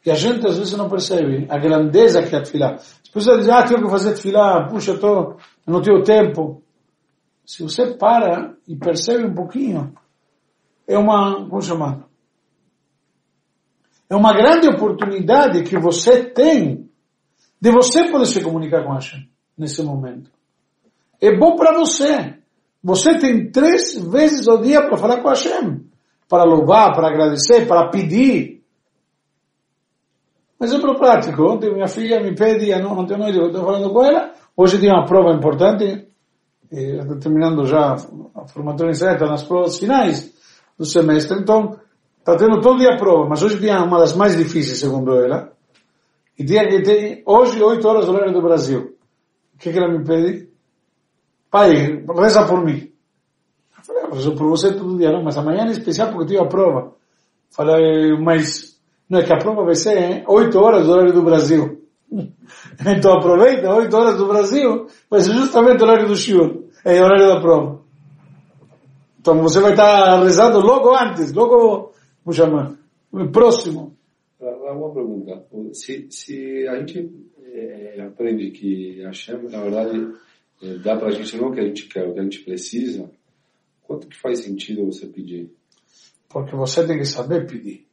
E 0.05 0.11
a 0.11 0.15
gente 0.15 0.47
às 0.47 0.57
vezes 0.57 0.77
não 0.77 0.89
percebe 0.89 1.47
a 1.51 1.59
grandeza 1.59 2.23
que 2.23 2.35
é 2.35 2.39
a 2.39 2.43
tefilá. 2.43 2.75
As 2.75 3.09
pessoas 3.13 3.39
dizem, 3.39 3.55
ah, 3.55 3.63
tenho 3.63 3.83
que 3.83 3.91
fazer 3.91 4.15
tefilá, 4.15 4.67
puxa, 4.69 4.97
tô, 4.97 5.37
não 5.67 5.83
tenho 5.83 6.03
tempo. 6.03 6.63
Se 7.45 7.63
você 7.63 7.95
para 7.95 8.55
e 8.67 8.77
percebe 8.77 9.25
um 9.25 9.35
pouquinho, 9.35 9.93
é 10.87 10.97
uma, 10.97 11.47
como 11.49 11.61
chamar? 11.61 12.09
É 14.11 14.17
uma 14.17 14.33
grande 14.33 14.69
oportunidade 14.69 15.63
que 15.63 15.79
você 15.79 16.25
tem 16.25 16.89
de 17.61 17.71
você 17.71 18.11
poder 18.11 18.27
se 18.27 18.43
comunicar 18.43 18.85
com 18.85 18.93
Hashem 18.93 19.29
nesse 19.57 19.83
momento. 19.83 20.31
É 21.21 21.37
bom 21.37 21.57
para 21.57 21.77
você. 21.77 22.39
Você 22.83 23.19
tem 23.19 23.51
três 23.51 24.01
vezes 24.01 24.49
ao 24.49 24.63
dia 24.63 24.83
para 24.83 24.97
falar 24.97 25.21
com 25.21 25.29
Hashem. 25.29 25.85
Para 26.29 26.45
louvar, 26.45 26.95
para 26.95 27.09
agradecer, 27.09 27.67
para 27.67 27.91
pedir. 27.91 28.63
Exemplo 30.61 30.97
prático. 30.97 31.43
Ontem 31.43 31.73
minha 31.73 31.89
filha 31.89 32.21
me 32.21 32.35
pede, 32.35 32.71
não, 32.81 32.95
não 32.95 33.07
tenho 33.07 33.21
noite, 33.21 33.39
eu 33.39 33.47
estou 33.47 33.65
falando 33.65 33.93
com 33.93 34.05
ela. 34.05 34.33
Hoje 34.57 34.79
tinha 34.79 34.93
uma 34.93 35.07
prova 35.07 35.33
importante. 35.33 36.07
Estou 36.71 37.19
terminando 37.19 37.65
já 37.65 37.95
a 38.35 38.47
formatura 38.47 38.93
certa 38.93 39.27
nas 39.27 39.43
provas 39.43 39.79
finais 39.79 40.33
do 40.79 40.85
semestre. 40.85 41.41
Então, 41.41 41.79
está 42.29 42.37
tendo 42.37 42.61
todo 42.61 42.79
dia 42.79 42.97
prova. 42.97 43.29
Mas 43.29 43.43
hoje 43.43 43.59
tinha 43.59 43.83
uma 43.83 43.99
das 43.99 44.15
mais 44.15 44.37
difíceis, 44.37 44.79
segundo 44.79 45.17
ela. 45.17 45.53
E 46.39 46.45
tinha 46.45 46.67
que 46.69 46.83
ter, 46.83 47.23
hoje, 47.27 47.63
8 47.63 47.89
horas 47.89 48.09
horário 48.09 48.33
do 48.33 48.43
Brasil. 48.43 48.97
O 49.55 49.59
que, 49.59 49.73
que 49.73 49.79
ela 49.79 49.89
me 49.89 50.05
pede? 50.05 50.49
Pai, 51.51 52.05
reza 52.17 52.47
por 52.47 52.65
mim. 52.65 52.93
Eu 53.77 53.85
falei, 53.85 54.03
eu 54.05 54.11
rezo 54.11 54.35
por 54.37 54.49
você 54.49 54.73
todo 54.73 54.99
dia, 54.99 55.11
não, 55.11 55.25
mas 55.25 55.37
amanhã 55.39 55.65
é 55.67 55.71
especial 55.71 56.11
porque 56.13 56.27
tenho 56.27 56.43
a 56.43 56.49
prova. 56.49 56.93
Falei, 57.51 58.17
mas 58.19 58.79
não 59.09 59.19
é 59.19 59.25
que 59.25 59.33
a 59.33 59.39
prova 59.39 59.65
vai 59.65 59.75
ser 59.75 59.99
hein? 59.99 60.25
8 60.29 60.59
horas 60.59 60.87
do 60.87 60.93
horário 60.93 61.13
do 61.13 61.23
Brasil. 61.23 61.83
então 62.13 63.15
aproveita, 63.15 63.75
8 63.75 63.97
horas 63.97 64.19
do 64.19 64.27
Brasil, 64.27 64.87
vai 65.11 65.21
ser 65.21 65.33
justamente 65.33 65.83
o 65.83 65.87
horário 65.87 66.07
do 66.07 66.15
shiur, 66.15 66.65
é 66.85 67.01
o 67.01 67.05
horário 67.05 67.27
da 67.27 67.41
prova. 67.41 67.81
Então 69.19 69.43
você 69.43 69.61
vai 69.61 69.73
estar 69.73 70.23
rezando 70.23 70.61
logo 70.61 70.95
antes, 70.95 71.33
logo, 71.33 71.93
como 72.25 72.35
chama, 72.35 72.79
próximo. 73.33 73.97
uma, 74.41 74.73
uma 74.73 74.95
pergunta. 74.95 75.45
Se, 75.73 76.07
se 76.11 76.67
a 76.69 76.79
gente 76.79 77.11
é, 77.43 78.03
aprende 78.03 78.51
que 78.51 79.03
a 79.05 79.09
Hashem, 79.09 79.49
na 79.51 79.61
verdade, 79.63 80.13
é, 80.63 80.75
dá 80.79 80.97
para 80.97 81.09
a 81.09 81.11
gente 81.11 81.37
não 81.37 81.49
o 81.49 81.53
que 81.53 81.61
a 81.61 81.65
gente 81.67 81.89
quer, 81.89 82.07
o 82.07 82.15
que 82.15 82.21
a 82.21 82.23
gente 82.23 82.41
precisa, 82.45 83.11
quanto 83.83 84.07
que 84.09 84.17
faz 84.19 84.41
sentido 84.41 84.85
você 84.87 85.07
pedir? 85.07 85.51
Porque 86.29 86.55
você 86.55 86.87
tem 86.87 86.99
que 86.99 87.07
saber 87.07 87.47
pedir. 87.47 87.87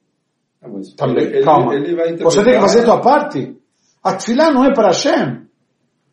Ah, 0.62 0.68
Também, 0.98 1.24
ele, 1.26 1.38
ele- 1.38 1.46
calma. 1.46 1.74
ele 1.76 1.96
vai 1.96 2.16
Você 2.18 2.44
tem 2.44 2.54
que 2.54 2.60
fazer 2.60 2.82
a 2.82 2.86
tua 2.86 3.02
parte. 3.02 3.56
A 4.04 4.16
tefilá 4.16 4.52
não 4.52 4.66
é 4.66 4.74
para 4.74 4.88
Hashem. 4.88 5.46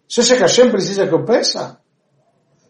Você 0.09 0.21
acha 0.21 0.37
que 0.37 0.43
Hashem 0.43 0.71
precisa 0.71 1.07
que 1.07 1.15
eu 1.15 1.25
peça? 1.25 1.82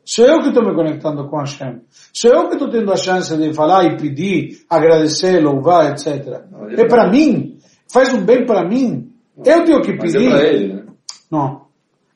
Sou 0.05 0.27
eu 0.27 0.41
que 0.43 0.49
estou 0.49 0.65
me 0.65 0.75
conectando 0.75 1.29
com 1.29 1.39
Hashem. 1.39 1.81
Sou 2.13 2.31
eu 2.33 2.49
que 2.49 2.55
estou 2.55 2.71
tendo 2.71 2.93
a 2.93 2.97
chance 2.97 3.37
de 3.37 3.55
falar 3.55 3.85
e 3.85 3.97
pedir, 3.97 4.65
agradecer, 4.69 5.41
louvar, 5.41 5.93
etc. 5.93 6.43
Não, 6.51 6.69
É 6.71 6.87
para 6.87 7.09
mim. 7.11 7.59
Faz 7.93 8.13
um 8.13 8.25
bem 8.25 8.45
para 8.45 8.69
mim. 8.69 9.13
Eu 9.45 9.65
tenho 9.65 9.81
que 9.83 9.93
Mas 9.93 10.15
é 10.15 10.19
pedir. 10.19 10.31
para 10.31 10.49
ele, 10.49 10.75
né? 10.75 10.83
Não. 11.31 11.63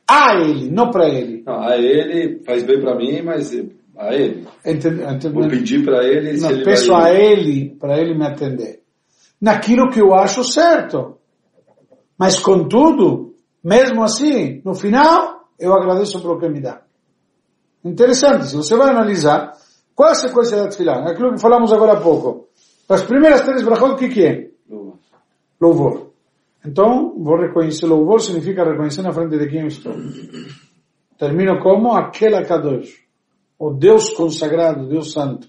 A 0.09 0.35
ele, 0.41 0.71
não 0.71 0.91
para 0.91 1.09
ele. 1.09 1.43
Não, 1.47 1.61
a 1.61 1.77
ele 1.77 2.41
faz 2.45 2.63
bem 2.63 2.81
para 2.81 2.97
mim, 2.97 3.23
mas 3.23 3.53
a 3.97 4.15
ele. 4.15 4.47
Entende? 4.65 5.03
entende? 5.03 5.29
Vou 5.31 5.49
pedir 5.49 5.85
para 5.85 6.05
ele 6.05 6.37
se 6.37 6.43
Não, 6.43 6.51
ele 6.51 6.65
peço 6.65 6.93
vai... 6.93 7.11
a 7.13 7.15
ele 7.15 7.77
para 7.79 7.99
ele 7.99 8.15
me 8.15 8.27
atender. 8.27 8.81
Naquilo 9.41 9.91
que 9.91 10.01
eu 10.01 10.15
acho 10.15 10.43
certo. 10.45 11.19
Mas 12.19 12.39
contudo, 12.39 13.35
mesmo 13.63 14.03
assim, 14.03 14.63
no 14.65 14.75
final, 14.75 15.49
eu 15.59 15.75
agradeço 15.75 16.21
pelo 16.21 16.39
que 16.39 16.49
me 16.49 16.61
dá. 16.61 16.83
Interessante, 17.87 18.49
se 18.49 18.57
você 18.57 18.77
vai 18.77 18.91
analisar, 18.91 19.53
qual 19.95 20.09
é 20.09 20.13
a 20.13 20.17
sequência 20.17 20.57
da 20.57 20.69
Tfilah? 20.69 21.09
Aquilo 21.09 21.35
que 21.35 21.41
falamos 21.41 21.73
agora 21.73 21.93
há 21.93 22.01
pouco. 22.01 22.49
As 22.89 23.05
primeiras 23.05 23.43
três 23.43 23.63
brachot, 23.63 23.93
o 23.93 23.97
que, 23.97 24.09
que 24.09 24.27
é? 24.27 24.51
Louvor. 25.61 26.11
Então, 26.65 27.15
vou 27.17 27.39
reconhecer 27.39 27.87
louvor, 27.87 28.21
significa 28.21 28.65
reconhecer 28.65 29.03
na 29.03 29.13
frente 29.13 29.39
de 29.39 29.47
quem 29.47 29.61
eu 29.61 29.69
estou. 29.69 29.95
Termino 31.17 31.61
como 31.61 31.93
aquele 31.93 32.45
Kadosh, 32.45 32.93
o 33.57 33.71
Deus 33.71 34.11
consagrado, 34.11 34.89
Deus 34.89 35.13
santo, 35.13 35.49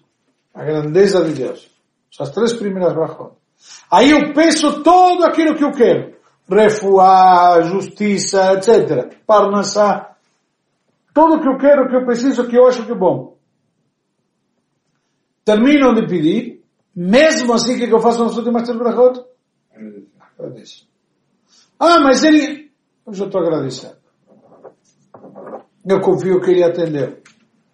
a 0.53 0.63
grandeza 0.63 1.24
de 1.24 1.34
Deus. 1.34 1.72
As 2.20 2.29
três 2.29 2.53
primeiras 2.53 2.94
brachot. 2.94 3.32
Aí 3.91 4.12
eu 4.12 4.32
penso 4.34 4.84
todo 4.84 5.24
aquilo 5.25 5.56
que 5.56 5.63
eu 5.63 5.72
quero. 5.72 6.13
Refuá, 6.48 7.62
justiça, 7.63 8.53
etc. 8.53 9.17
Parnassá. 9.25 10.16
Tudo 11.17 11.41
que 11.41 11.47
eu 11.47 11.57
quero, 11.57 11.89
que 11.89 11.95
eu 11.95 12.05
preciso, 12.05 12.47
que 12.47 12.55
eu 12.55 12.67
acho 12.67 12.86
que 12.86 12.91
é 12.91 12.95
bom. 12.95 13.39
Termino 15.43 15.95
de 15.95 16.05
pedir, 16.05 16.62
mesmo 16.95 17.53
assim 17.53 17.74
o 17.74 17.77
que 17.88 17.91
eu 17.91 18.00
faço 18.00 18.24
nas 18.24 18.38
últimas 18.38 18.62
três 18.62 18.77
brachot? 18.77 19.25
Agradeço. 20.38 20.88
Ah, 21.79 22.00
mas 22.01 22.24
ele... 22.24 22.69
Eu 23.07 23.13
já 23.15 23.25
estou 23.25 23.41
agradecendo. 23.41 23.95
Eu 25.89 26.01
confio 26.01 26.39
que 26.39 26.51
ele 26.51 26.63
atendeu. 26.63 27.17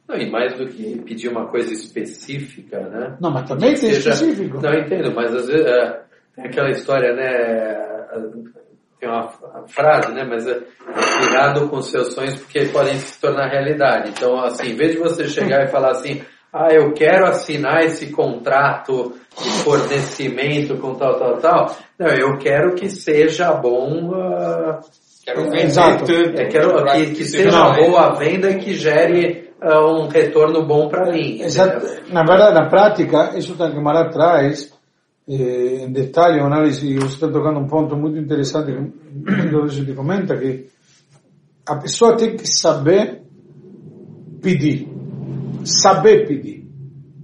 Não, 0.07 0.15
e 0.15 0.31
mais 0.31 0.57
do 0.57 0.65
que 0.65 1.01
pedir 1.01 1.27
uma 1.27 1.45
coisa 1.49 1.73
específica, 1.73 2.79
né? 2.87 3.17
Não, 3.19 3.29
mas 3.29 3.45
também 3.49 3.71
tem 3.75 3.91
Seja- 3.91 4.11
específico. 4.11 4.61
Não, 4.61 4.73
eu 4.73 4.85
entendo, 4.85 5.13
mas 5.13 5.35
às 5.35 5.47
vezes 5.47 5.65
é, 5.65 6.05
tem 6.35 6.45
aquela 6.45 6.69
história, 6.69 7.13
né? 7.13 8.43
Tem 9.01 9.09
uma 9.09 9.27
frase, 9.67 10.13
né? 10.13 10.23
Mas 10.23 10.47
é, 10.47 10.61
cuidado 11.23 11.67
com 11.69 11.81
seus 11.81 12.13
sonhos 12.13 12.35
porque 12.35 12.65
podem 12.65 12.97
se 12.97 13.19
tornar 13.19 13.49
realidade. 13.49 14.11
Então, 14.11 14.39
assim, 14.39 14.71
em 14.71 14.75
vez 14.75 14.93
de 14.93 14.99
você 14.99 15.27
chegar 15.27 15.63
e 15.65 15.71
falar 15.71 15.91
assim, 15.91 16.21
ah, 16.51 16.67
eu 16.71 16.93
quero 16.93 17.25
assinar 17.25 17.83
esse 17.83 18.11
contrato 18.11 19.13
de 19.41 19.49
fornecimento 19.63 20.77
com 20.77 20.95
tal, 20.95 21.17
tal, 21.17 21.37
tal. 21.37 21.75
Não, 21.97 22.07
eu 22.07 22.37
quero 22.37 22.75
que 22.75 22.89
seja 22.89 23.53
bom, 23.53 24.11
ah, 24.13 24.79
Quero 25.25 25.43
vender 25.43 25.63
Exato. 25.63 26.05
tanto. 26.05 26.41
é, 26.41 26.45
quero 26.47 26.83
que, 26.83 27.11
que 27.13 27.25
seja 27.25 27.57
mais. 27.57 27.77
boa 27.77 28.07
a 28.07 28.13
venda 28.13 28.51
e 28.51 28.59
que 28.59 28.73
gere 28.73 29.51
ah, 29.61 29.85
um 29.85 30.07
retorno 30.09 30.65
bom 30.65 30.89
para 30.89 31.11
mim. 31.11 31.41
Exato. 31.41 31.85
Na 32.11 32.23
verdade, 32.23 32.53
na 32.53 32.67
prática, 32.67 33.37
isso 33.37 33.55
que 33.55 33.63
a 33.63 33.71
Gemara 33.71 34.09
traz, 34.09 34.73
eh, 35.29 35.85
em 35.85 35.91
detalhe, 35.93 36.39
uma 36.39 36.47
análise, 36.47 36.85
e 36.85 36.99
você 36.99 37.13
está 37.13 37.29
tocando 37.29 37.59
um 37.59 37.67
ponto 37.67 37.95
muito 37.95 38.19
interessante, 38.19 38.73
que 38.73 39.55
a 39.55 39.67
gente 39.67 39.93
comenta, 39.93 40.35
que 40.35 40.67
a 41.65 41.75
pessoa 41.75 42.17
tem 42.17 42.35
que 42.35 42.47
saber 42.47 43.23
pedir. 44.41 44.87
Saber 45.65 46.27
pedir. 46.27 46.67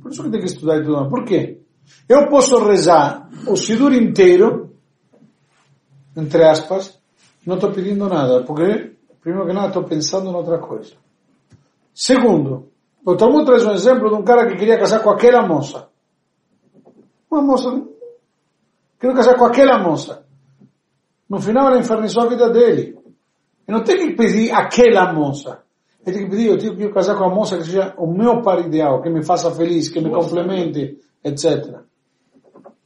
Por 0.02 0.12
isso 0.12 0.24
que 0.24 0.30
tem 0.30 0.40
que 0.40 0.46
estudar 0.48 0.78
e 0.78 0.84
tudo. 0.84 0.98
mais. 0.98 1.10
Por 1.10 1.26
quê? 1.26 1.62
Eu 2.08 2.30
posso 2.30 2.58
rezar 2.66 3.30
o 3.48 3.56
Sidur 3.56 3.94
inteiro, 3.94 4.76
entre 6.16 6.44
aspas, 6.44 7.00
não 7.46 7.56
estou 7.56 7.72
pedindo 7.72 8.08
nada, 8.08 8.44
porque, 8.44 8.96
primeiro 9.22 9.48
que 9.48 9.54
nada, 9.54 9.68
estou 9.68 9.84
pensando 9.84 10.30
em 10.30 10.36
outra 10.36 10.60
coisa. 10.60 10.96
Segundo, 11.94 12.70
o 13.06 13.16
Talmud 13.16 13.46
traz 13.46 13.66
um 13.66 13.72
exemplo 13.72 14.10
de 14.10 14.16
um 14.16 14.24
cara 14.24 14.48
que 14.48 14.56
queria 14.56 14.78
casar 14.78 15.02
com 15.02 15.10
aquela 15.10 15.46
moça. 15.48 15.90
Uma 17.30 17.42
moça, 17.42 17.70
queria 19.00 19.16
casar 19.16 19.38
com 19.38 19.46
aquela 19.46 19.80
moça. 19.80 20.26
No 21.30 21.40
final 21.40 21.68
ela 21.68 21.80
infernizou 21.80 22.24
a 22.24 22.30
vida 22.30 22.50
dele. 22.50 22.99
E 23.70 23.72
não 23.72 23.84
tem 23.84 23.98
que 23.98 24.16
pedir 24.16 24.52
aquela 24.52 25.14
moça. 25.14 25.60
Ele 26.04 26.18
tem 26.18 26.26
que 26.26 26.32
pedir, 26.32 26.48
eu 26.48 26.58
tenho 26.58 26.76
que 26.76 26.90
casar 26.90 27.16
com 27.16 27.26
a 27.26 27.30
moça 27.30 27.56
que 27.56 27.66
seja 27.66 27.94
o 28.00 28.12
meu 28.12 28.42
par 28.42 28.60
ideal, 28.66 29.00
que 29.00 29.12
me 29.12 29.24
faça 29.24 29.52
feliz, 29.52 29.90
que 29.90 30.02
me 30.02 30.10
complemente, 30.10 30.98
etc. 31.24 31.76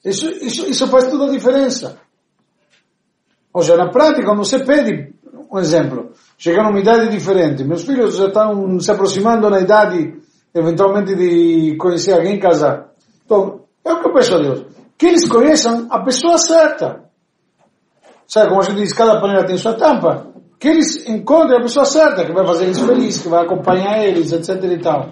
Isso, 0.03 0.27
isso, 0.27 0.67
isso 0.67 0.85
faz 0.87 1.09
toda 1.09 1.27
a 1.27 1.31
diferença. 1.31 1.97
Ou 3.53 3.61
seja, 3.61 3.77
na 3.77 3.91
prática, 3.91 4.25
quando 4.25 4.43
você 4.43 4.59
pede, 4.59 5.13
um 5.49 5.57
exemplo, 5.57 6.11
chega 6.37 6.61
numa 6.61 6.81
idade 6.81 7.07
diferente, 7.07 7.63
meus 7.63 7.85
filhos 7.85 8.17
já 8.17 8.27
estão 8.27 8.77
se 8.77 8.91
aproximando 8.91 9.49
na 9.49 9.61
idade, 9.61 10.19
eventualmente, 10.53 11.15
de 11.15 11.77
conhecer 11.77 12.11
alguém 12.11 12.35
e 12.35 12.39
casar. 12.41 12.89
Então, 13.23 13.61
é 13.85 13.93
o 13.93 14.01
que 14.01 14.09
eu 14.09 14.13
peço 14.13 14.35
a 14.35 14.39
Deus. 14.39 14.65
Que 14.97 15.05
eles 15.05 15.29
conheçam 15.29 15.87
a 15.89 16.03
pessoa 16.03 16.37
certa. 16.37 17.05
Sabe, 18.27 18.49
como 18.49 18.59
a 18.59 18.65
gente 18.65 18.81
diz, 18.81 18.91
cada 18.91 19.21
panela 19.21 19.45
tem 19.45 19.57
sua 19.57 19.75
tampa. 19.75 20.32
Que 20.63 20.69
eles 20.69 21.05
encontrem 21.09 21.59
a 21.59 21.61
pessoa 21.61 21.83
certa, 21.83 22.23
que 22.23 22.31
vai 22.31 22.47
fazer 22.47 22.63
eles 22.63 22.79
felizes, 22.79 23.21
que 23.21 23.27
vai 23.27 23.43
acompanhar 23.43 24.01
eles, 24.01 24.31
etc 24.31 24.63
e 24.63 24.79
tal. 24.79 25.09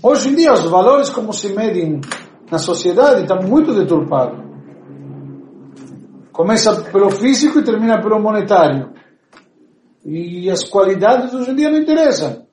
Hoje 0.00 0.28
em 0.28 0.36
dia, 0.36 0.52
os 0.52 0.62
valores 0.66 1.10
como 1.10 1.32
se 1.32 1.52
medem 1.52 2.00
na 2.48 2.58
sociedade 2.58 3.22
estão 3.22 3.42
muito 3.42 3.74
deturpados. 3.74 4.38
Começa 6.30 6.82
pelo 6.82 7.10
físico 7.10 7.58
e 7.58 7.64
termina 7.64 8.00
pelo 8.00 8.20
monetário. 8.20 8.92
E 10.04 10.48
as 10.48 10.62
qualidades 10.62 11.34
hoje 11.34 11.50
em 11.50 11.56
dia 11.56 11.68
não 11.68 11.78
interessam. 11.78 12.46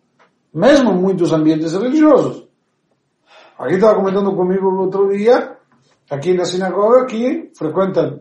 Mesmo 0.51 0.95
muitos 0.95 1.31
ambientes 1.31 1.73
religiosos. 1.73 2.47
Alguém 3.55 3.75
estava 3.75 3.93
comentando 3.93 4.35
comigo 4.35 4.75
outro 4.75 5.15
dia, 5.15 5.55
aqui 6.09 6.33
na 6.33 6.45
sinagoga, 6.45 7.05
que 7.05 7.51
frequenta 7.55 8.19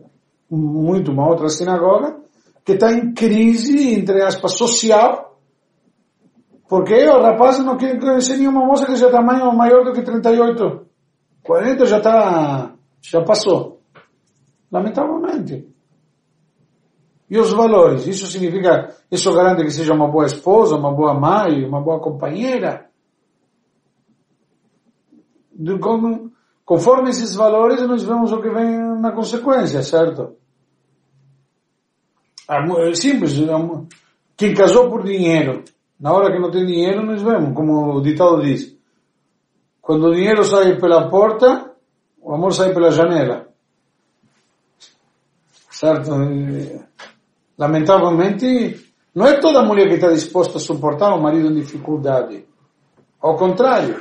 muito 0.51 1.11
uma 1.11 1.27
outra 1.27 1.49
sinagoga, 1.49 2.21
que 2.71 2.75
está 2.75 2.93
em 2.93 3.13
crise, 3.13 3.93
entre 3.93 4.23
aspas, 4.23 4.53
social, 4.57 5.37
porque 6.69 6.95
o 7.09 7.21
rapaz 7.21 7.59
não 7.59 7.75
quer 7.75 7.99
conhecer 7.99 8.37
nenhuma 8.37 8.65
moça 8.65 8.85
que 8.85 8.93
seja 8.93 9.11
tamanho 9.11 9.51
maior 9.53 9.83
do 9.83 9.91
que 9.91 10.01
38. 10.01 10.85
40 11.43 11.85
já 11.85 11.97
está, 11.97 12.73
já 13.01 13.21
passou. 13.23 13.81
Lamentavelmente. 14.71 15.67
E 17.29 17.37
os 17.37 17.51
valores? 17.51 18.07
Isso 18.07 18.25
significa, 18.27 18.95
isso 19.11 19.33
garante 19.33 19.63
que 19.63 19.71
seja 19.71 19.93
uma 19.93 20.09
boa 20.09 20.25
esposa, 20.25 20.77
uma 20.77 20.93
boa 20.93 21.13
mãe, 21.13 21.65
uma 21.65 21.81
boa 21.81 21.99
companheira? 21.99 22.89
Conforme 26.63 27.09
esses 27.09 27.35
valores, 27.35 27.85
nós 27.85 28.03
vemos 28.03 28.31
o 28.31 28.41
que 28.41 28.49
vem 28.49 28.77
na 29.01 29.11
consequência, 29.11 29.83
certo? 29.83 30.40
É 32.49 32.93
simples. 32.95 33.37
é 33.39 33.45
Quem 34.35 34.53
casou 34.53 34.89
por 34.89 35.03
dinheiro, 35.03 35.63
na 35.99 36.13
hora 36.13 36.31
que 36.31 36.39
não 36.39 36.51
tem 36.51 36.65
dinheiro, 36.65 37.05
nós 37.05 37.21
vemos, 37.21 37.53
como 37.53 37.97
o 37.97 38.01
ditado 38.01 38.41
diz. 38.41 38.75
Quando 39.81 40.07
o 40.07 40.13
dinheiro 40.13 40.43
sai 40.43 40.79
pela 40.79 41.09
porta, 41.09 41.71
o 42.21 42.33
amor 42.33 42.53
sai 42.53 42.73
pela 42.73 42.91
janela. 42.91 43.47
Certo? 45.69 46.11
Lamentavelmente, 47.57 48.91
não 49.13 49.27
é 49.27 49.39
toda 49.39 49.63
mulher 49.63 49.87
que 49.87 49.95
está 49.95 50.11
disposta 50.11 50.57
a 50.57 50.61
suportar 50.61 51.15
um 51.15 51.21
marido 51.21 51.47
em 51.47 51.55
dificuldade. 51.55 52.45
Ao 53.19 53.35
contrário. 53.35 53.99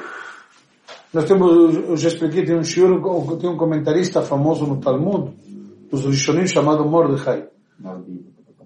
Nós 1.13 1.25
temos, 1.25 1.75
eu 1.75 1.97
já 1.97 2.09
expliquei, 2.09 2.45
tem 2.45 2.57
um 2.57 2.63
shiur, 2.63 3.01
tem 3.39 3.51
um 3.51 3.57
comentarista 3.57 4.23
famoso 4.23 4.65
no 4.65 4.77
Talmud, 4.77 5.33
dos 5.91 6.05
Rishonim, 6.05 6.47
chamado 6.47 6.85
Mordechai. 6.85 7.49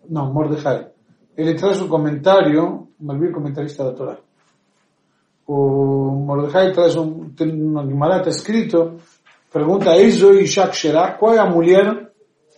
Mordechai. 0.09 0.89
Ele 1.37 1.55
traz 1.55 1.81
um 1.81 1.89
comentário, 1.89 2.89
Malvir 3.01 3.33
comentarista 3.33 3.85
da 3.85 3.93
Torá. 3.93 4.17
O 5.47 6.11
Mordechai 6.27 6.73
traz 6.73 6.97
um, 6.97 7.31
tem 7.31 7.51
uma 7.53 7.83
escrito, 8.29 8.97
pergunta, 9.53 9.97
Eizo 9.97 10.33
Ishak 10.33 10.77
Sherá, 10.77 11.13
qual 11.13 11.35
é 11.35 11.39
a 11.39 11.47
mulher 11.47 12.11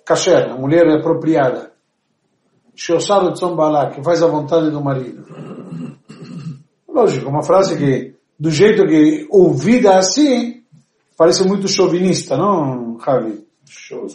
kasher, 0.04 0.50
a 0.50 0.56
mulher 0.56 0.86
apropriada. 0.88 1.72
Sheosado 2.74 3.32
Tzombalá, 3.32 3.90
que 3.90 4.02
faz 4.02 4.22
a 4.22 4.28
vontade 4.28 4.70
do 4.70 4.82
marido. 4.82 5.26
Lógico, 6.88 7.28
uma 7.28 7.42
frase 7.42 7.76
que, 7.76 8.14
do 8.38 8.50
jeito 8.50 8.86
que 8.86 9.26
ouvida 9.30 9.98
assim, 9.98 10.62
parece 11.16 11.46
muito 11.46 11.68
chauvinista, 11.68 12.36
não, 12.36 12.98
Javi? 13.04 13.45
Show. 13.68 14.06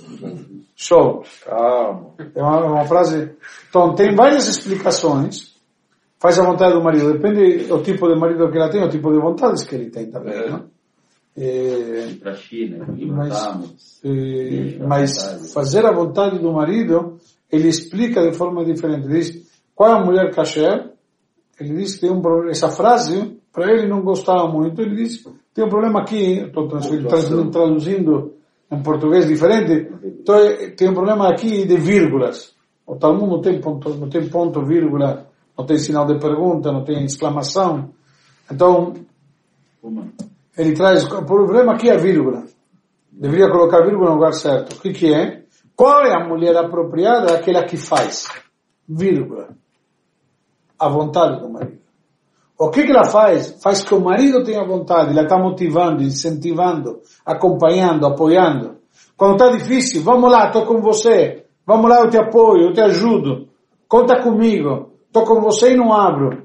Show. 0.75 1.23
Calma. 1.45 2.13
É 2.35 2.41
uma, 2.41 2.57
é 2.57 2.63
uma 2.69 2.85
frase. 2.85 3.31
Então, 3.69 3.93
tem 3.95 4.15
várias 4.15 4.47
explicações. 4.47 5.51
Faz 6.19 6.39
a 6.39 6.45
vontade 6.45 6.73
do 6.73 6.83
marido. 6.83 7.13
Depende 7.13 7.65
do 7.67 7.81
tipo 7.81 8.07
de 8.07 8.19
marido 8.19 8.49
que 8.49 8.57
ela 8.57 8.69
tem, 8.69 8.83
o 8.83 8.89
tipo 8.89 9.11
de 9.11 9.19
vontades 9.19 9.63
que 9.63 9.75
ele 9.75 9.89
tem 9.89 10.09
também. 10.09 10.33
É. 10.33 10.49
Não? 10.49 10.63
É, 11.37 12.13
Para 12.21 12.31
a 12.31 12.35
China, 12.35 12.85
Mas- 12.87 13.31
a 13.45 13.57
mas 14.85 15.13
vontade. 15.17 15.53
fazer 15.53 15.85
a 15.85 15.91
vontade 15.93 16.39
do 16.39 16.51
marido, 16.51 17.17
ele 17.51 17.69
explica 17.69 18.21
de 18.29 18.35
forma 18.37 18.65
diferente. 18.65 19.05
Ele 19.07 19.19
diz, 19.19 19.49
qual 19.73 19.91
é 19.91 19.93
a 19.95 20.05
mulher 20.05 20.33
kasher? 20.35 20.91
Ele 21.59 21.75
diz 21.75 21.95
que 21.95 22.01
tem 22.01 22.11
um 22.11 22.21
problema. 22.21 22.51
Essa 22.51 22.69
frase, 22.69 23.37
para 23.53 23.71
ele 23.71 23.87
não 23.87 24.01
gostava 24.01 24.47
muito. 24.47 24.81
Ele 24.81 24.95
diz, 24.95 25.23
tem 25.53 25.63
um 25.65 25.69
problema 25.69 26.01
aqui, 26.01 26.39
estou 26.41 26.67
traduzindo 26.67 28.33
em 28.71 28.81
português 28.81 29.27
diferente. 29.27 29.91
Então, 30.03 30.35
tem 30.77 30.89
um 30.89 30.93
problema 30.93 31.29
aqui 31.29 31.65
de 31.65 31.75
vírgulas. 31.75 32.55
O 32.87 32.95
Talmud 32.95 33.29
não 33.29 33.41
tem 33.41 33.59
ponto, 33.59 33.89
não 33.95 34.09
tem 34.09 34.29
ponto, 34.29 34.65
vírgula, 34.65 35.27
não 35.57 35.65
tem 35.65 35.77
sinal 35.77 36.05
de 36.05 36.19
pergunta, 36.19 36.71
não 36.71 36.83
tem 36.83 37.03
exclamação. 37.03 37.93
Então, 38.49 38.93
ele 40.57 40.73
traz, 40.73 41.03
o 41.03 41.25
problema 41.25 41.73
aqui 41.73 41.89
é 41.89 41.95
a 41.95 41.97
vírgula. 41.97 42.43
Deveria 43.11 43.49
colocar 43.49 43.79
a 43.79 43.85
vírgula 43.85 44.09
no 44.09 44.15
lugar 44.15 44.33
certo. 44.33 44.77
O 44.77 44.81
que 44.81 44.93
que 44.93 45.13
é? 45.13 45.43
Qual 45.75 46.03
é 46.05 46.13
a 46.13 46.27
mulher 46.27 46.55
apropriada? 46.55 47.35
Aquela 47.35 47.65
que 47.65 47.77
faz. 47.77 48.27
Vírgula. 48.87 49.49
A 50.79 50.89
vontade 50.89 51.41
do 51.41 51.49
marido. 51.49 51.80
O 52.61 52.69
que 52.69 52.83
que 52.83 52.91
ela 52.91 53.05
faz? 53.05 53.57
Faz 53.59 53.81
que 53.81 53.91
o 53.91 53.99
marido 53.99 54.43
tenha 54.43 54.63
vontade. 54.63 55.09
Ela 55.09 55.23
está 55.23 55.35
motivando, 55.35 56.03
incentivando, 56.03 56.99
acompanhando, 57.25 58.05
apoiando. 58.05 58.75
Quando 59.17 59.31
está 59.31 59.49
difícil, 59.49 60.03
vamos 60.03 60.31
lá, 60.31 60.45
estou 60.45 60.67
com 60.67 60.79
você. 60.79 61.43
Vamos 61.65 61.89
lá, 61.89 62.01
eu 62.01 62.09
te 62.11 62.19
apoio, 62.19 62.67
eu 62.67 62.73
te 62.73 62.79
ajudo. 62.79 63.47
Conta 63.87 64.21
comigo. 64.21 64.91
Estou 65.07 65.25
com 65.25 65.41
você 65.41 65.73
e 65.73 65.75
não 65.75 65.91
abro. 65.91 66.43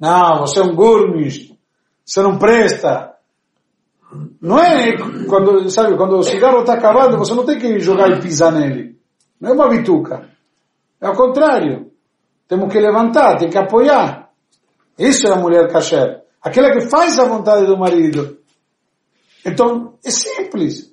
Não, 0.00 0.40
você 0.40 0.58
é 0.58 0.64
um 0.64 0.74
gurmis. 0.74 1.52
Você 2.04 2.20
não 2.22 2.38
presta. 2.38 3.14
Não 4.40 4.58
é 4.58 4.96
quando, 5.28 5.70
sabe, 5.70 5.96
quando 5.96 6.16
o 6.16 6.24
cigarro 6.24 6.62
está 6.62 6.74
acabando, 6.74 7.18
você 7.18 7.34
não 7.34 7.44
tem 7.44 7.60
que 7.60 7.78
jogar 7.78 8.10
e 8.10 8.20
pisar 8.20 8.50
nele. 8.50 8.96
Não 9.40 9.50
é 9.50 9.52
uma 9.52 9.68
bituca. 9.68 10.28
É 11.00 11.06
ao 11.06 11.14
contrário. 11.14 11.92
Temos 12.48 12.68
que 12.72 12.80
levantar, 12.80 13.36
tem 13.36 13.48
que 13.48 13.56
apoiar. 13.56 14.21
Isso 15.02 15.26
é 15.26 15.32
a 15.32 15.36
mulher 15.36 15.66
kasher. 15.68 16.22
Aquela 16.40 16.70
que 16.70 16.88
faz 16.88 17.18
a 17.18 17.24
vontade 17.24 17.66
do 17.66 17.76
marido. 17.76 18.38
Então, 19.44 19.94
é 20.04 20.10
simples. 20.10 20.92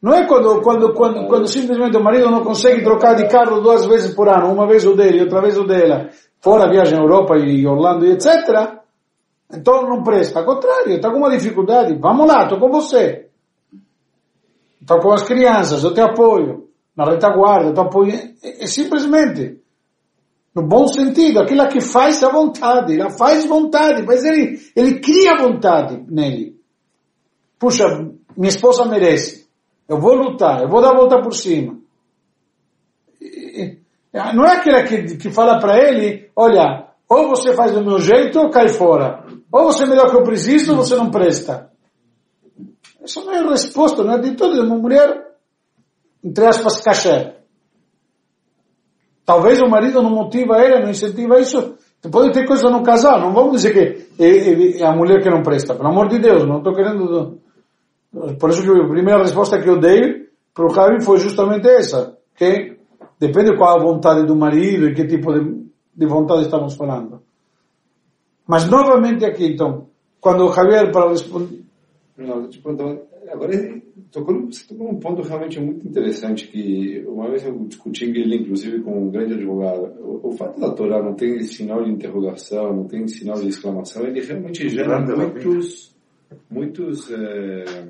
Não 0.00 0.14
é 0.14 0.26
quando, 0.26 0.62
quando, 0.62 0.94
quando, 0.94 1.26
quando 1.28 1.46
simplesmente 1.46 1.96
o 1.96 2.02
marido 2.02 2.30
não 2.30 2.42
consegue 2.42 2.82
trocar 2.82 3.14
de 3.14 3.28
carro 3.28 3.60
duas 3.60 3.86
vezes 3.86 4.14
por 4.14 4.28
ano, 4.28 4.52
uma 4.52 4.66
vez 4.66 4.84
o 4.84 4.96
dele 4.96 5.18
e 5.18 5.22
outra 5.22 5.40
vez 5.42 5.56
o 5.58 5.64
dela, 5.64 6.08
fora 6.40 6.68
viagem 6.68 6.98
à 6.98 7.02
Europa 7.02 7.36
e 7.36 7.66
Orlando 7.66 8.06
e 8.06 8.12
etc. 8.12 8.80
Então 9.52 9.82
não 9.82 10.02
presta. 10.02 10.40
Ao 10.40 10.46
contrário, 10.46 10.94
está 10.94 11.10
com 11.10 11.18
uma 11.18 11.30
dificuldade. 11.30 11.94
Vamos 12.00 12.26
lá, 12.26 12.44
estou 12.44 12.58
com 12.58 12.70
você. 12.70 13.28
Estou 14.80 14.98
com 14.98 15.12
as 15.12 15.22
crianças, 15.22 15.84
eu 15.84 15.94
te 15.94 16.00
apoio. 16.00 16.68
Na 16.96 17.04
retaguarda, 17.04 17.68
eu 17.68 17.74
te 17.74 17.80
apoio. 17.80 18.12
É, 18.42 18.64
é 18.64 18.66
simplesmente, 18.66 19.61
no 20.54 20.62
bom 20.62 20.86
sentido, 20.86 21.40
aquela 21.40 21.66
que 21.66 21.80
faz 21.80 22.22
a 22.22 22.30
vontade. 22.30 22.98
Ela 22.98 23.10
faz 23.10 23.46
vontade, 23.46 24.02
mas 24.02 24.24
ele, 24.24 24.60
ele 24.76 25.00
cria 25.00 25.36
vontade 25.36 26.04
nele. 26.08 26.60
Puxa, 27.58 27.84
minha 28.36 28.48
esposa 28.48 28.84
merece. 28.84 29.48
Eu 29.88 29.98
vou 29.98 30.14
lutar, 30.14 30.62
eu 30.62 30.68
vou 30.68 30.80
dar 30.80 30.90
a 30.90 30.96
volta 30.96 31.20
por 31.20 31.34
cima. 31.34 31.78
Não 34.34 34.44
é 34.44 34.56
aquela 34.56 34.82
que, 34.82 35.16
que 35.16 35.30
fala 35.30 35.58
para 35.58 35.78
ele, 35.78 36.30
olha, 36.36 36.88
ou 37.08 37.28
você 37.28 37.54
faz 37.54 37.72
do 37.72 37.84
meu 37.84 37.98
jeito 37.98 38.38
ou 38.38 38.50
cai 38.50 38.68
fora. 38.68 39.24
Ou 39.50 39.64
você 39.64 39.84
é 39.84 39.86
melhor 39.86 40.10
que 40.10 40.16
eu 40.16 40.22
preciso 40.22 40.72
ou 40.72 40.78
você 40.78 40.96
não 40.96 41.10
presta. 41.10 41.70
Isso 43.04 43.24
não 43.24 43.32
é 43.32 43.42
resposta, 43.48 44.04
não 44.04 44.14
é 44.14 44.18
de 44.18 44.34
tudo. 44.34 44.62
Uma 44.62 44.76
mulher, 44.76 45.34
entre 46.22 46.46
aspas, 46.46 46.80
caché. 46.80 47.41
Talvez 49.24 49.60
o 49.60 49.68
marido 49.68 50.02
não 50.02 50.10
motiva 50.10 50.56
ela, 50.56 50.80
não 50.80 50.90
incentiva 50.90 51.38
isso. 51.40 51.76
Pode 52.10 52.32
ter 52.32 52.46
coisa 52.46 52.68
no 52.68 52.82
casal. 52.82 53.20
Não 53.20 53.32
vamos 53.32 53.62
dizer 53.62 53.72
que 53.72 54.22
é, 54.22 54.80
é- 54.80 54.84
a 54.84 54.92
mulher 54.94 55.22
que 55.22 55.30
não 55.30 55.42
presta. 55.42 55.74
Pelo 55.74 55.88
amor 55.88 56.08
de 56.08 56.18
Deus, 56.18 56.44
não 56.44 56.58
estou 56.58 56.74
querendo... 56.74 57.38
Por 58.38 58.50
isso 58.50 58.62
que 58.62 58.68
a 58.68 58.88
primeira 58.88 59.22
resposta 59.22 59.60
que 59.60 59.68
eu 59.68 59.78
dei 59.78 60.26
para 60.52 60.66
o 60.66 60.74
Javi 60.74 61.02
foi 61.02 61.18
justamente 61.18 61.66
essa. 61.68 62.18
Que 62.36 62.76
depende 63.18 63.56
qual 63.56 63.78
a 63.78 63.82
vontade 63.82 64.26
do 64.26 64.36
marido 64.36 64.88
e 64.88 64.94
que 64.94 65.06
tipo 65.06 65.32
de, 65.32 65.64
de 65.96 66.06
vontade 66.06 66.42
estamos 66.42 66.74
falando. 66.74 67.22
Mas 68.46 68.68
novamente 68.68 69.24
aqui, 69.24 69.46
então, 69.46 69.86
quando 70.20 70.44
o 70.44 70.52
Javier, 70.52 70.90
para 70.90 71.08
responder... 71.08 71.64
Não, 72.18 72.48
agora 73.32 73.80
tocou, 74.10 74.46
você 74.46 74.66
tocou 74.66 74.92
num 74.92 75.00
ponto 75.00 75.22
realmente 75.22 75.58
muito 75.60 75.86
interessante 75.86 76.48
que 76.48 77.02
uma 77.06 77.28
vez 77.30 77.44
eu 77.44 77.58
discuti 77.66 78.04
ele, 78.04 78.36
inclusive, 78.36 78.80
com 78.82 79.06
um 79.06 79.10
grande 79.10 79.34
advogado. 79.34 79.92
O, 80.00 80.28
o 80.28 80.32
fato 80.32 80.60
da 80.60 80.70
Torá 80.72 81.02
não 81.02 81.14
ter 81.14 81.42
sinal 81.44 81.82
de 81.84 81.90
interrogação, 81.90 82.74
não 82.76 82.84
tem 82.84 83.06
sinal 83.08 83.40
de 83.40 83.48
exclamação, 83.48 84.06
ele 84.06 84.20
realmente 84.20 84.68
gera 84.68 85.00
muitos, 85.44 85.96
muitos, 86.50 87.10
é, 87.10 87.88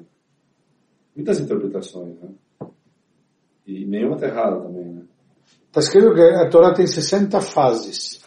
muitas 1.17 1.41
interpretações, 1.41 2.15
né? 2.21 2.29
E 3.67 3.85
nenhuma 3.87 4.15
está 4.17 4.27
errada 4.29 4.61
também, 4.61 4.85
né? 4.85 5.03
Está 5.69 5.81
escrito 5.81 6.15
que 6.15 6.21
a 6.21 6.49
Torá 6.51 6.75
tem 6.75 6.87
60 6.87 7.41
fases. 7.41 8.21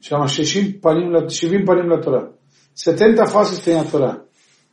Chama 0.00 0.26
Shishim 0.26 0.72
Panim 0.80 1.10
La- 1.10 1.28
Shivim 1.28 1.64
Panim 1.64 1.86
La 1.88 2.00
Torá. 2.00 2.32
70 2.74 3.26
fases 3.26 3.60
tem 3.62 3.78
a 3.78 3.84
Torá. 3.84 4.24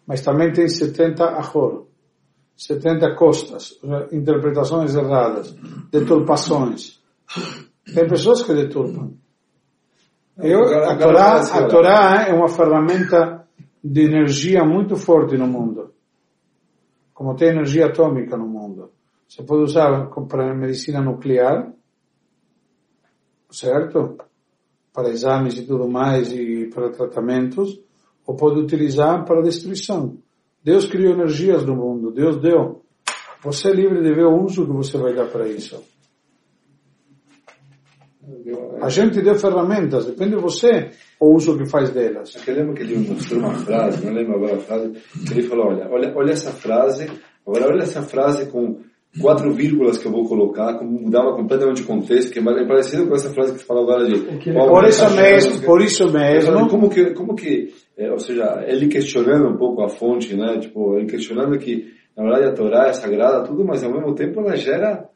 Mas 0.10 0.22
também 0.22 0.52
tem 0.52 0.67
70 0.67 1.24
Ahor. 1.24 1.86
70 2.58 3.15
costas. 3.15 3.80
Interpretações 4.12 4.95
erradas. 4.95 5.56
Deturpações. 5.91 7.00
Tem 7.93 8.08
pessoas 8.08 8.41
que 8.41 8.52
deturpam. 8.56 9.13
Eu, 10.36 10.63
a, 10.84 10.95
Torá, 10.98 11.39
a 11.41 11.67
Torá 11.67 12.26
é 12.28 12.34
uma 12.34 12.48
ferramenta 12.48 13.48
de 13.84 14.02
energia 14.02 14.63
muito 14.65 14.95
forte 14.95 15.38
no 15.38 15.45
mundo. 15.45 15.93
Como 17.13 17.36
tem 17.36 17.50
energia 17.50 17.86
atômica 17.86 18.36
no 18.36 18.48
mundo. 18.48 18.91
Você 19.28 19.43
pode 19.43 19.62
usar 19.62 20.10
para 20.28 20.56
medicina 20.56 21.02
nuclear, 21.02 21.72
certo? 23.52 24.17
Para 24.91 25.10
exames 25.10 25.56
e 25.60 25.67
tudo 25.67 25.88
mais 25.88 26.32
e 26.32 26.67
para 26.74 26.89
tratamentos, 26.89 27.80
ou 28.29 28.35
pode 28.35 28.59
utilizar 28.59 29.25
para 29.25 29.41
destruição. 29.41 30.19
Deus 30.63 30.85
criou 30.85 31.13
energias 31.13 31.65
no 31.65 31.75
mundo, 31.75 32.11
Deus 32.11 32.39
deu. 32.39 32.83
Você 33.41 33.69
é 33.69 33.73
livre 33.73 34.03
de 34.03 34.13
ver 34.13 34.25
o 34.25 34.43
uso 34.43 34.67
que 34.67 34.71
você 34.71 34.99
vai 34.99 35.15
dar 35.15 35.25
para 35.25 35.47
isso. 35.47 35.83
A 38.83 38.89
gente 38.89 39.19
deu 39.23 39.33
ferramentas, 39.33 40.05
depende 40.05 40.35
de 40.35 40.41
você 40.43 40.91
o 41.19 41.33
uso 41.33 41.57
que 41.57 41.65
faz 41.67 41.89
delas. 41.89 42.35
Eu 42.47 42.53
lembro 42.53 42.75
que 42.75 42.83
ele 42.83 42.99
mostrou 42.99 43.39
uma 43.39 43.55
frase, 43.55 44.05
não 44.05 44.13
lembro 44.13 44.35
agora 44.35 44.57
a 44.57 44.59
frase, 44.59 44.91
que 45.25 45.33
ele 45.33 45.47
falou, 45.47 45.69
olha, 45.69 45.89
olha, 45.89 46.13
olha 46.15 46.31
essa 46.31 46.51
frase, 46.51 47.09
agora 47.47 47.65
olha 47.65 47.81
essa 47.81 48.03
frase 48.03 48.45
com 48.51 48.79
quatro 49.22 49.52
vírgulas 49.54 49.98
que 49.98 50.08
eu 50.08 50.12
vou 50.12 50.28
colocar, 50.28 50.78
como 50.78 50.91
mudava 50.91 51.36
completamente 51.36 51.82
o 51.82 51.86
contexto, 51.86 52.32
que 52.32 52.39
é 52.39 52.67
parecido 52.67 53.08
com 53.08 53.15
essa 53.15 53.30
frase 53.32 53.54
que 53.54 53.60
você 53.60 53.65
falou 53.65 53.84
agora 53.84 54.06
de... 54.06 54.19
Por 54.52 54.86
isso 54.86 55.10
mesmo, 55.15 55.62
por 55.65 55.82
isso 55.82 56.12
mesmo, 56.12 56.69
Como 56.69 56.89
que, 56.89 57.13
como 57.13 57.36
que 57.36 57.74
é, 58.00 58.10
ou 58.10 58.17
seja, 58.17 58.63
ele 58.65 58.88
questionando 58.88 59.50
um 59.50 59.58
pouco 59.58 59.84
a 59.84 59.89
fonte, 59.89 60.34
né, 60.34 60.58
tipo, 60.58 60.95
ele 60.95 61.06
questionando 61.06 61.60
que, 61.60 61.93
na 62.15 62.24
verdade, 62.24 62.45
a 62.45 62.54
Torá 62.54 62.88
é 62.88 62.93
sagrada, 62.93 63.43
tudo, 63.43 63.65
mas 63.65 63.84
ao 63.84 63.91
mesmo 63.91 64.15
tempo 64.15 64.39
ela 64.39 64.56
gera 64.56 65.10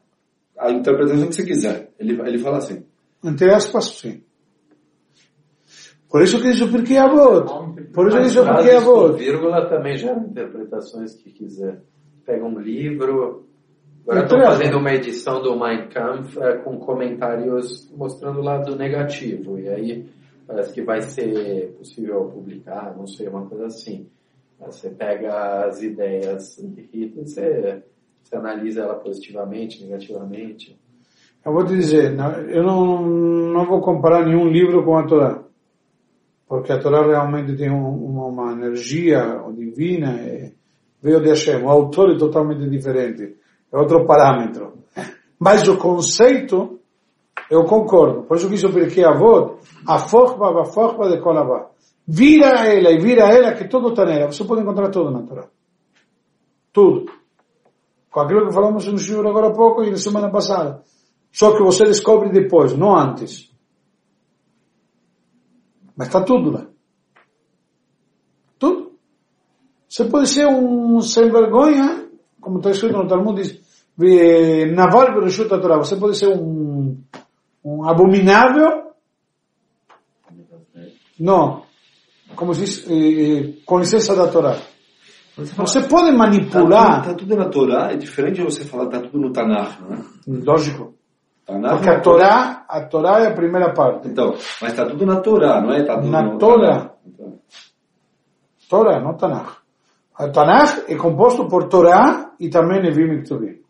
a 0.58 0.70
interpretação 0.70 1.28
que 1.28 1.34
você 1.34 1.46
quiser. 1.46 1.90
Ele, 1.98 2.20
ele 2.28 2.38
fala 2.38 2.58
assim, 2.58 2.84
entre 3.24 3.50
aspas, 3.50 3.86
sim. 3.86 4.22
Por 6.10 6.22
isso 6.22 6.40
que 6.42 6.50
isso 6.50 6.70
porque 6.70 6.92
é 6.92 6.98
avô. 6.98 7.42
Por 7.92 8.08
isso 8.08 8.18
que 8.18 8.26
isso 8.26 8.44
porque 8.44 8.68
é 8.68 8.80
com 8.82 8.90
avô. 8.90 9.12
vírgula 9.14 9.66
também 9.66 9.96
gera 9.96 10.20
interpretações 10.20 11.14
que 11.14 11.30
quiser. 11.30 11.82
Pega 12.26 12.44
um 12.44 12.58
livro. 12.58 13.46
Agora 14.06 14.24
Então, 14.24 14.38
estou 14.38 14.38
é. 14.38 14.44
fazendo 14.44 14.78
uma 14.78 14.92
edição 14.92 15.42
do 15.42 15.58
Mein 15.58 15.88
Kampf 15.88 16.38
eh, 16.38 16.58
com 16.58 16.78
comentários 16.78 17.90
mostrando 17.96 18.40
o 18.40 18.42
lado 18.42 18.76
negativo. 18.76 19.58
E 19.58 19.68
aí 19.68 20.06
parece 20.46 20.72
que 20.74 20.82
vai 20.82 21.00
ser 21.00 21.74
possível 21.78 22.26
publicar, 22.26 22.94
não 22.96 23.06
sei, 23.06 23.28
uma 23.28 23.46
coisa 23.46 23.66
assim. 23.66 24.06
Você 24.60 24.90
pega 24.90 25.66
as 25.66 25.82
ideias 25.82 26.56
de 26.58 26.82
Hitler, 26.82 27.26
você 27.26 27.82
Você 28.22 28.36
analisa 28.36 28.82
ela 28.82 28.94
positivamente, 28.94 29.82
negativamente? 29.84 30.78
Eu 31.44 31.52
vou 31.52 31.64
te 31.64 31.74
dizer, 31.74 32.14
eu 32.48 32.62
não, 32.62 33.02
não 33.02 33.66
vou 33.66 33.82
comparar 33.82 34.24
nenhum 34.24 34.48
livro 34.48 34.82
com 34.82 34.96
a 34.96 35.06
Torá. 35.06 35.44
Porque 36.48 36.72
a 36.72 36.78
Torá 36.78 37.06
realmente 37.06 37.54
tem 37.54 37.70
uma, 37.70 38.26
uma 38.26 38.52
energia 38.52 39.42
divina, 39.54 40.18
é, 40.20 40.52
veio 41.02 41.20
de 41.20 41.28
Hashem. 41.28 41.62
O 41.62 41.68
autor 41.68 42.12
é 42.12 42.18
totalmente 42.18 42.68
diferente. 42.68 43.36
É 43.74 43.78
outro 43.78 44.06
parâmetro. 44.06 44.84
Mas 45.38 45.66
o 45.66 45.76
conceito, 45.76 46.78
eu 47.50 47.64
concordo. 47.64 48.22
Por 48.22 48.36
isso 48.36 48.48
que 48.48 48.54
isso 48.54 48.70
porque 48.70 49.04
avô, 49.04 49.58
a 49.86 49.98
forma, 49.98 50.62
a 50.62 50.64
forma 50.64 51.10
de 51.10 51.20
colabá. 51.20 51.70
Vira 52.06 52.66
ela 52.66 52.90
e 52.92 52.98
vira 53.00 53.24
ela 53.24 53.54
que 53.54 53.66
tudo 53.66 53.88
está 53.88 54.04
nela. 54.04 54.30
Você 54.30 54.44
pode 54.44 54.62
encontrar 54.62 54.90
tudo 54.90 55.10
na 55.10 55.22
Torá. 55.22 55.48
Tudo. 56.72 57.06
Com 58.10 58.20
aquilo 58.20 58.46
que 58.46 58.54
falamos 58.54 58.86
no 58.86 58.96
Shur 58.96 59.26
agora 59.26 59.48
há 59.48 59.52
pouco 59.52 59.82
e 59.82 59.90
na 59.90 59.96
semana 59.96 60.30
passada. 60.30 60.84
Só 61.32 61.56
que 61.56 61.62
você 61.64 61.84
descobre 61.84 62.30
depois, 62.30 62.76
não 62.76 62.96
antes. 62.96 63.52
Mas 65.96 66.06
está 66.06 66.22
tudo 66.22 66.52
lá. 66.52 66.68
Tudo. 68.56 68.92
Você 69.88 70.04
pode 70.04 70.28
ser 70.28 70.46
um 70.46 71.00
sem 71.00 71.28
vergonha, 71.28 72.08
como 72.40 72.58
está 72.58 72.70
escrito 72.70 72.98
no 72.98 73.08
Talmud, 73.08 73.40
diz, 73.40 73.63
Naval 73.96 75.14
Bereshut 75.14 75.48
Torá. 75.48 75.76
Você 75.76 75.96
pode 75.96 76.16
ser 76.16 76.28
um, 76.28 77.00
um 77.64 77.88
abominável. 77.88 78.92
Não. 81.18 81.62
Como 82.34 82.54
se 82.54 82.64
diz, 82.64 82.86
eh, 82.90 83.62
com 83.64 83.78
licença 83.78 84.16
da 84.16 84.28
Torá. 84.28 84.56
Você 85.36 85.82
pode 85.82 86.16
manipular. 86.16 87.00
Está 87.00 87.14
tudo, 87.14 87.14
tá 87.14 87.14
tudo 87.14 87.36
na 87.36 87.48
Torá, 87.48 87.92
é 87.92 87.96
diferente 87.96 88.36
de 88.36 88.44
você 88.44 88.64
falar 88.64 88.84
está 88.84 89.00
tudo 89.00 89.18
no 89.18 89.32
Tanakh, 89.32 89.80
né? 89.88 90.04
Lógico. 90.26 90.94
Porque 91.44 91.90
a 91.90 92.00
Torá, 92.00 92.64
a 92.68 92.80
Torá 92.86 93.20
é 93.20 93.26
a 93.26 93.34
primeira 93.34 93.72
parte. 93.74 94.08
Então, 94.08 94.30
mas 94.60 94.70
está 94.70 94.86
tudo 94.86 95.04
na 95.04 95.20
Torá, 95.20 95.60
não 95.60 95.72
é? 95.72 95.82
Tá 95.82 95.96
tudo 95.96 96.10
na 96.10 96.36
Torá. 96.38 96.94
Então. 97.06 97.38
Torá, 98.68 99.00
não 99.00 99.14
Tanakh. 99.14 99.58
A 100.16 100.28
Tanakh 100.28 100.84
é 100.88 100.96
composto 100.96 101.46
por 101.48 101.68
Torá 101.68 102.32
e 102.38 102.48
também 102.48 102.80
Nevim 102.80 103.12
e 103.14 103.22
Ktuvim. 103.22 103.63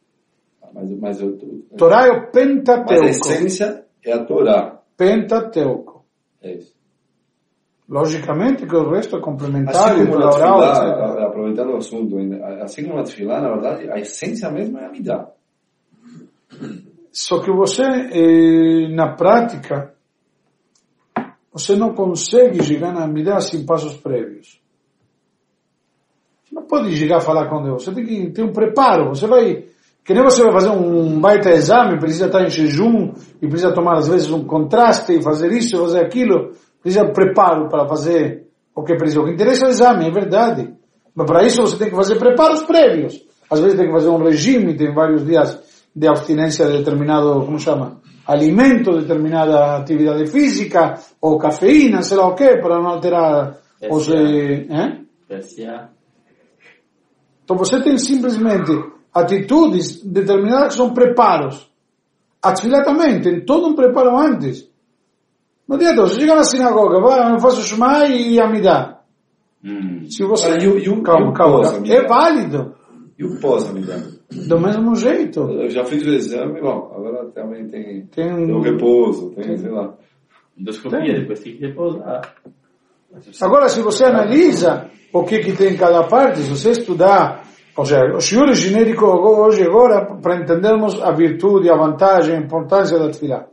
Mas, 0.75 0.91
mas 0.91 1.21
eu, 1.21 1.39
Torá 1.77 2.07
é 2.07 2.11
o 2.11 2.31
Pentateuco. 2.31 2.93
Mas 2.93 3.03
a 3.03 3.11
essência 3.11 3.85
é 4.05 4.13
a 4.13 4.25
Torá. 4.25 4.81
Pentateuco. 4.97 6.05
É 6.43 6.55
isso. 6.55 6.75
Logicamente 7.89 8.67
que 8.67 8.75
o 8.75 8.91
resto 8.91 9.17
é 9.17 9.21
complementar, 9.21 9.93
assim 9.93 10.07
como 10.07 10.17
oral, 10.17 10.61
tefilá, 10.61 11.27
aproveitando 11.27 11.71
o 11.71 11.77
assunto, 11.77 12.17
assim 12.63 12.85
como 12.85 12.97
na 12.97 13.05
tefilá, 13.05 13.41
na 13.41 13.53
verdade, 13.53 13.91
a 13.91 13.99
essência 13.99 14.51
mesmo 14.51 14.79
é 14.79 14.87
a 14.87 14.91
midá. 14.91 15.31
Só 17.13 17.41
que 17.41 17.51
você, 17.51 17.83
eh, 17.83 18.89
na 18.89 19.15
prática, 19.15 19.95
você 21.55 21.77
não 21.77 21.95
consegue 21.95 22.65
chegar 22.65 22.93
na 22.93 23.05
Amidá 23.05 23.39
sem 23.41 23.65
passos 23.65 23.97
prévios. 23.97 24.61
Você 26.43 26.53
não 26.53 26.65
pode 26.65 26.97
chegar 26.97 27.19
a 27.19 27.21
falar 27.21 27.49
com 27.49 27.63
Deus. 27.63 27.85
Você 27.85 27.95
tem 27.95 28.05
que 28.05 28.31
ter 28.33 28.43
um 28.43 28.53
preparo. 28.53 29.11
Você 29.11 29.29
vai, 29.29 29.65
que 30.05 30.13
nem 30.13 30.23
você 30.23 30.43
vai 30.43 30.53
fazer 30.53 30.69
um 30.69 31.19
baita 31.19 31.51
exame, 31.51 31.99
precisa 31.99 32.27
estar 32.27 32.43
em 32.43 32.51
jejum, 32.51 33.13
e 33.41 33.49
precisa 33.49 33.73
tomar 33.73 33.97
às 33.97 34.09
vezes 34.09 34.31
um 34.31 34.45
contraste, 34.45 35.15
e 35.15 35.23
fazer 35.23 35.51
isso, 35.51 35.79
fazer 35.79 36.01
aquilo. 36.01 36.53
Precisa 36.83 37.07
preparo 37.07 37.69
para 37.71 37.89
fazer 37.89 38.47
o 38.75 38.83
que 38.83 38.95
precisa. 38.97 39.23
O 39.23 39.25
que 39.25 39.33
interessa 39.33 39.65
é 39.65 39.69
o 39.69 39.71
exame, 39.71 40.07
é 40.07 40.11
verdade. 40.11 40.75
Mas 41.15 41.27
para 41.27 41.45
isso 41.45 41.63
você 41.63 41.79
tem 41.79 41.89
que 41.89 41.97
fazer 41.97 42.17
preparos 42.17 42.63
prévios. 42.65 43.25
Às 43.49 43.61
vezes 43.61 43.79
tem 43.79 43.87
que 43.87 43.93
fazer 43.93 44.09
um 44.09 44.23
regime, 44.23 44.77
tem 44.77 44.93
vários 44.93 45.25
dias 45.25 45.59
de 45.97 46.07
abstinência 46.07 46.67
de 46.67 46.79
determinado, 46.79 47.41
como 47.47 47.59
chama? 47.59 48.01
Alimento, 48.27 48.99
determinada 48.99 49.77
atividade 49.77 50.27
física, 50.27 50.95
ou 51.21 51.39
cafeína, 51.39 52.03
sei 52.03 52.19
lá 52.19 52.27
o 52.27 52.35
quê, 52.35 52.59
para 52.61 52.79
não 52.81 52.91
alterar 52.91 53.57
os... 53.91 54.11
Eh, 54.11 54.67
então 57.45 57.57
você 57.57 57.81
tem 57.83 57.97
simplesmente 57.97 58.73
atitudes 59.15 60.03
determinadas 60.05 60.69
que 60.73 60.79
são 60.79 60.93
preparos. 60.93 61.71
A 62.43 62.53
tefilá 62.53 62.83
também 62.83 63.21
tem 63.21 63.45
todo 63.45 63.69
um 63.69 63.75
preparo 63.75 64.17
antes. 64.19 64.69
Não 65.67 65.77
adianta, 65.77 66.03
você 66.03 66.21
chega 66.21 66.35
na 66.35 66.43
sinagoga, 66.45 67.01
vai, 67.01 67.33
eu 67.33 67.39
faço 67.39 67.63
Shema 67.63 68.07
e 68.07 68.39
Amidá. 68.41 69.01
Hum. 69.65 70.05
Se 70.11 70.23
você... 70.25 70.49
Ah, 70.53 70.59
e 70.59 70.89
o, 70.89 71.03
calma, 71.03 71.33
calma. 71.33 71.63
É 71.87 72.07
válido. 72.07 72.75
E 73.19 73.25
o 73.25 73.41
pós-Amidá? 73.41 73.99
Do 74.31 74.61
mesmo 74.61 74.95
jeito. 74.97 75.41
Eu 75.41 75.71
já 75.71 75.85
fiz 75.85 76.03
o 76.05 76.11
exame, 76.11 76.61
bom, 76.61 76.93
agora 76.95 77.27
também 77.31 77.67
tem, 77.69 78.07
Tem 78.07 78.33
um- 78.33 78.47
tem 78.47 78.55
o 78.55 78.61
repouso, 78.61 79.31
tem, 79.31 79.57
sei 79.57 79.71
lá. 79.71 79.95
Endoscopia, 80.59 81.21
depois 81.21 81.41
tem 81.41 81.57
que 81.57 81.67
repousar. 81.67 82.35
Agora, 83.41 83.69
se 83.69 83.81
você 83.81 84.05
analisa 84.05 84.91
o 85.13 85.23
que, 85.25 85.39
que 85.39 85.53
tem 85.53 85.75
em 85.75 85.77
cada 85.77 86.03
parte, 86.05 86.41
se 86.41 86.51
você 86.51 86.71
estudar, 86.73 87.44
ou 87.77 87.85
seja, 87.85 88.15
o 88.15 88.21
shiur 88.21 88.49
é 88.51 88.55
genérico 88.55 89.05
hoje 89.05 89.63
agora 89.65 90.07
para 90.21 90.37
entendermos 90.37 91.01
a 91.03 91.11
virtude, 91.11 91.69
a 91.69 91.77
vantagem, 91.77 92.37
a 92.37 92.41
importância 92.41 92.99
da 92.99 93.09
tefilá. 93.09 93.47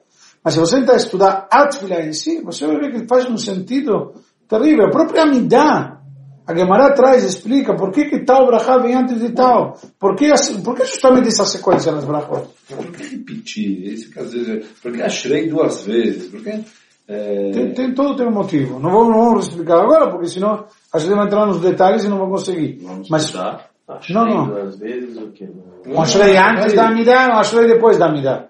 Mas 0.44 0.54
se 0.54 0.60
você 0.60 0.80
tentar 0.80 0.96
estudar 0.96 1.48
a 1.52 1.68
tefilá 1.68 2.02
em 2.02 2.14
si, 2.14 2.42
você 2.42 2.68
vai 2.68 2.78
ver 2.78 2.92
que 2.92 3.08
faz 3.08 3.26
um 3.30 3.38
sentido 3.38 4.14
terrível. 4.48 4.86
A 4.86 4.92
própria 4.92 5.24
Amidá, 5.24 6.02
a 6.46 6.56
Gemara 6.56 6.94
traz, 6.94 7.24
explica 7.24 7.76
por 7.76 7.92
que, 7.92 8.06
que 8.06 8.24
tal 8.24 8.46
brachá 8.46 8.78
vem 8.78 8.96
antes 8.96 9.20
de 9.20 9.30
tal. 9.32 9.76
Por 10.00 10.16
que, 10.16 10.32
por 10.64 10.76
que 10.76 10.86
justamente 10.86 11.30
essa 11.30 11.46
sequência 11.46 11.92
nas 11.92 12.06
brachot? 12.06 12.48
Por 12.70 12.92
que 12.92 13.04
repetir? 13.04 14.12
Que 14.12 14.20
às 14.20 14.34
vezes 14.34 14.68
Por 14.82 14.92
que 14.92 15.02
ashrei 15.02 15.50
duas 15.50 15.84
vezes? 15.84 16.28
Por 16.28 16.44
que... 16.44 16.64
É... 17.08 17.52
Tem, 17.52 17.74
tem, 17.74 17.94
todo 17.94 18.16
tem 18.16 18.28
um 18.28 18.32
motivo. 18.32 18.80
Não 18.80 18.92
vamos, 18.92 19.10
não 19.10 19.26
vamos 19.26 19.48
explicar 19.48 19.80
agora, 19.82 20.12
porque 20.12 20.28
senão 20.28 20.66
a 20.94 21.00
gente 21.00 21.14
vai 21.14 21.26
entrar 21.26 21.46
nos 21.48 21.60
detalhes 21.60 22.04
e 22.04 22.08
não 22.08 22.20
vai 22.20 22.30
conseguir. 22.30 22.80
Vamos 22.84 23.10
Mas 23.10 23.26
estudar. 23.26 23.71
Não, 24.10 24.26
não. 24.26 24.72
Vezes 24.72 25.18
o 25.18 25.32
quê? 25.32 25.50
um 25.86 26.02
Ashrei 26.02 26.38
antes 26.38 26.74
da 26.74 26.88
Amidá, 26.88 27.30
um 27.34 27.40
Ashrei 27.40 27.68
depois 27.68 27.98
da 27.98 28.08
Amidá. 28.08 28.50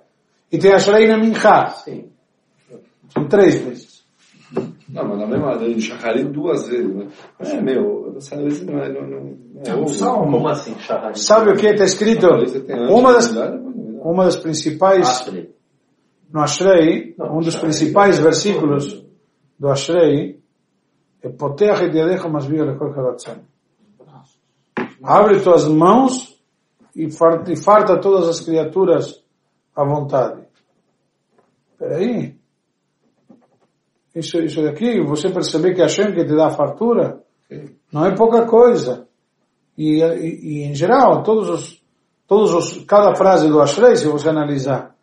E 0.51 0.57
tem 0.57 0.73
Ashrei 0.73 1.07
na 1.07 1.17
Minchá. 1.17 1.67
Sim. 1.69 2.09
São 3.09 3.27
três 3.27 3.61
vezes. 3.61 4.01
Não, 4.89 5.07
mas 5.07 5.19
na 5.19 5.27
mesma 5.27 5.53
lei 5.55 5.73
de 5.73 5.81
Shacharit 5.81 6.25
duas 6.29 6.67
vezes, 6.67 6.93
né? 6.93 7.07
É, 7.39 7.61
meu, 7.61 8.11
vezes 8.13 8.65
não 8.65 8.79
é... 8.79 8.89
Não, 8.91 9.01
não, 9.07 9.19
não 9.21 9.61
é 9.65 9.73
ovo. 9.73 10.31
Como 10.31 10.47
assim, 10.49 10.77
Shahar? 10.79 11.15
Sabe 11.15 11.51
o 11.51 11.55
que 11.55 11.67
está 11.67 11.85
escrito? 11.85 12.27
Shacharit 12.27 12.91
Uma 12.91 13.13
das, 13.13 13.37
Amidá. 13.37 13.57
uma 14.03 14.25
das 14.25 14.35
principais, 14.35 15.07
Ashrei. 15.07 15.55
no 16.33 16.41
Ashrei, 16.41 17.15
um 17.19 17.39
dos 17.39 17.55
principais 17.55 18.19
versículos 18.19 19.05
do 19.57 19.69
Ashrei, 19.69 20.41
é 21.23 21.29
Poteach 21.29 21.83
et 21.83 21.93
yadecha 21.93 22.27
masvia 22.27 22.65
lekol 22.65 22.93
karatzon. 22.93 23.45
Abre 25.03 25.41
tuas 25.41 25.67
mãos 25.67 26.39
e 26.95 27.09
farta, 27.11 27.99
todas 27.99 28.27
as 28.27 28.41
criaturas 28.41 29.23
à 29.75 29.83
vontade. 29.83 30.43
Peraí. 31.77 32.35
Isso, 34.13 34.39
isso 34.39 34.61
daqui, 34.61 35.01
você 35.01 35.29
perceber 35.29 35.73
que 35.73 35.81
Hashem 35.81 36.13
que 36.13 36.25
te 36.25 36.35
dá 36.35 36.47
a 36.47 36.51
fartura, 36.51 37.23
não 37.91 38.05
é 38.05 38.15
pouca 38.15 38.45
coisa. 38.45 39.07
E, 39.77 40.01
e, 40.01 40.61
e 40.61 40.63
em 40.63 40.75
geral, 40.75 41.23
todos 41.23 41.49
os, 41.49 41.83
todos 42.27 42.53
os, 42.53 42.85
cada 42.85 43.15
frase 43.15 43.47
do 43.47 43.61
Ashrei, 43.61 43.95
se 43.95 44.07
você 44.07 44.29
analisar, 44.29 44.95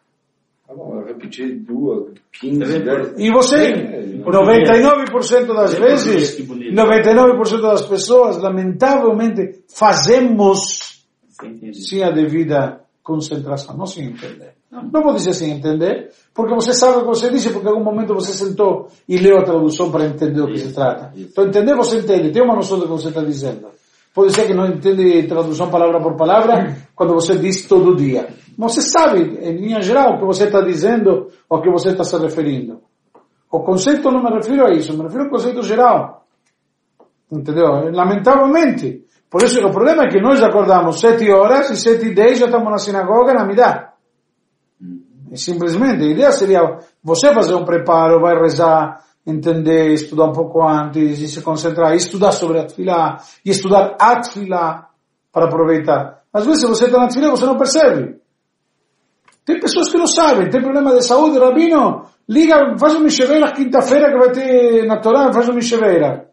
repeti 1.29 1.55
duas, 1.55 2.13
15, 2.41 2.59
Tá 2.59 2.67
vendo? 2.67 2.85
10... 2.85 3.19
e 3.19 3.31
você, 3.31 3.57
É, 3.57 4.03
99% 4.19 5.47
das 5.55 5.75
vezes, 5.75 6.35
Que 6.35 6.43
bonito. 6.43 6.75
99% 6.75 7.61
das 7.61 7.87
pessoas, 7.87 8.39
lamentavelmente, 8.39 9.61
fazemos 9.69 11.05
sem 11.73 12.03
a 12.03 12.11
devida 12.11 12.81
concentração, 13.03 13.77
não 13.77 13.87
sem 13.87 14.07
entender. 14.07 14.55
Não 14.71 15.03
vou 15.03 15.15
dizer 15.15 15.33
sem 15.33 15.51
entender, 15.51 16.11
porque 16.35 16.55
você 16.55 16.75
sabe 16.75 16.99
o 16.99 17.01
que 17.01 17.07
você 17.07 17.31
disse, 17.31 17.51
porque 17.51 17.67
em 17.67 17.71
algum 17.71 17.83
momento 17.83 18.13
você 18.13 18.33
sentou 18.33 18.89
e 19.09 19.17
leu 19.17 19.39
a 19.39 19.43
tradução 19.43 19.91
para 19.91 20.05
entender 20.05 20.43
o 20.43 20.47
que 20.47 20.59
se 20.59 20.75
trata. 20.75 21.11
Então 21.17 21.47
entender 21.47 21.75
você 21.75 21.99
entende, 22.01 22.31
tem 22.31 22.43
uma 22.43 22.55
noção 22.55 22.79
do 22.79 22.85
que 22.85 22.91
você 22.91 23.09
está 23.09 23.23
dizendo. 23.23 23.69
Pode 24.15 24.35
ser 24.35 24.47
que 24.47 24.53
não 24.53 24.67
entende 24.67 25.27
tradução 25.27 25.71
palavra 25.71 26.01
por 26.01 26.17
palavra 26.17 26.77
quando 26.95 27.15
você 27.15 27.37
diz 27.39 27.67
todo 27.67 27.97
dia. 27.97 28.29
Você 28.59 28.83
sabe, 28.83 29.21
em 29.41 29.57
linha 29.57 29.81
geral, 29.81 30.15
o 30.15 30.19
que 30.19 30.27
você 30.27 30.45
está 30.47 30.61
dizendo 30.61 31.29
ou 31.49 31.59
o 31.59 31.63
que 31.63 31.71
você 31.71 31.91
está 31.91 32.03
se 32.03 32.19
referindo. 32.19 32.81
O 33.51 33.61
conceito 33.61 34.11
não 34.11 34.21
me 34.21 34.31
refiro 34.31 34.67
a 34.67 34.73
isso, 34.73 34.93
me 34.97 35.05
refiro 35.05 35.25
ao 35.25 35.31
conceito 35.31 35.63
geral. 35.63 36.25
Entendeu? 37.31 37.89
Lamentavelmente. 37.93 39.05
Por 39.31 39.45
isso 39.45 39.65
o 39.65 39.71
problema 39.71 40.05
é 40.05 40.09
que 40.09 40.21
nós 40.21 40.43
acordamos 40.43 40.99
sete 40.99 41.31
horas 41.31 41.71
e 41.71 41.77
sete 41.77 42.07
e 42.07 42.15
dez 42.15 42.41
já 42.41 42.47
estamos 42.47 42.69
na 42.69 42.79
sinagoga 42.79 43.33
na 43.33 43.47
Midá. 43.47 43.93
E 45.31 45.37
simplesmente, 45.37 46.03
a 46.03 46.09
ideia 46.09 46.33
seria 46.33 46.79
você 47.03 47.33
fazer 47.33 47.55
um 47.55 47.65
preparo, 47.65 48.21
vai 48.21 48.35
rezar, 48.41 49.05
entender, 49.25 49.93
estudar 49.93 50.25
um 50.25 50.33
pouco 50.33 50.67
antes, 50.67 51.21
e 51.21 51.29
se 51.29 51.43
concentrar, 51.43 51.93
e 51.93 51.99
estudar 51.99 52.33
sobre 52.33 52.59
a 52.59 52.65
tefilá, 52.65 53.19
e 53.45 53.51
estudar 53.51 53.95
a 54.01 54.21
tefilá 54.21 54.89
para 55.31 55.45
aproveitar. 55.45 56.23
Às 56.33 56.47
vezes 56.47 56.67
você 56.67 56.87
está 56.87 56.99
na 56.99 57.09
tefilá 57.09 57.29
e 57.29 57.31
você 57.31 57.47
não 57.47 57.59
percebe. 57.59 58.19
Tem 59.49 59.59
pessoas 59.59 59.91
que 59.91 59.97
não 59.97 60.07
sabem, 60.07 60.51
tem 60.51 60.61
problema 60.61 60.95
de 60.95 61.03
saúde, 61.03 61.39
Rabino, 61.39 62.05
liga, 62.29 62.77
faz 62.79 62.95
uma 62.95 63.07
enxeveira 63.07 63.51
quinta-feira 63.51 64.13
que 64.13 64.19
vai 64.19 64.31
ter 64.31 64.87
na 64.87 65.01
Torá, 65.01 65.33
faz 65.33 65.49
uma 65.49 65.59
enxeveira. 65.59 66.29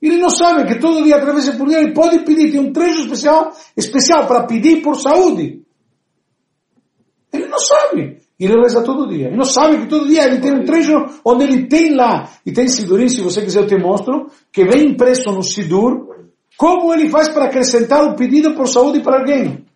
Ele 0.00 0.18
não 0.18 0.30
sabe 0.30 0.64
que 0.68 0.78
todo 0.78 1.02
dia, 1.02 1.20
três 1.20 1.34
vezes 1.34 1.56
por 1.56 1.66
dia, 1.66 1.80
ele 1.80 1.92
pode 1.92 2.20
pedir, 2.20 2.52
tem 2.52 2.60
um 2.60 2.72
trecho 2.72 3.00
especial, 3.00 3.50
especial 3.76 4.24
para 4.28 4.44
pedir 4.46 4.82
por 4.82 4.94
saúde. 4.94 5.64
Ele 7.32 7.46
não 7.48 7.58
sabe. 7.58 8.18
Ele 8.38 8.54
reza 8.62 8.84
todo 8.84 9.08
dia. 9.08 9.26
Ele 9.26 9.36
não 9.36 9.44
sabe 9.44 9.78
que 9.78 9.88
todo 9.88 10.06
dia 10.06 10.26
ele 10.26 10.38
tem 10.38 10.52
um 10.52 10.64
trecho 10.64 10.92
onde 11.24 11.42
ele 11.42 11.66
tem 11.66 11.96
lá, 11.96 12.30
e 12.46 12.52
tem 12.52 12.68
Sidurim, 12.68 13.08
se 13.08 13.20
você 13.20 13.42
quiser 13.42 13.62
eu 13.62 13.66
te 13.66 13.76
mostro, 13.76 14.30
que 14.52 14.64
vem 14.64 14.90
impresso 14.90 15.32
no 15.32 15.42
Sidur, 15.42 16.06
como 16.56 16.94
ele 16.94 17.10
faz 17.10 17.30
para 17.30 17.46
acrescentar 17.46 18.04
o 18.04 18.14
pedido 18.14 18.54
por 18.54 18.68
saúde 18.68 19.00
para 19.00 19.18
alguém. 19.18 19.66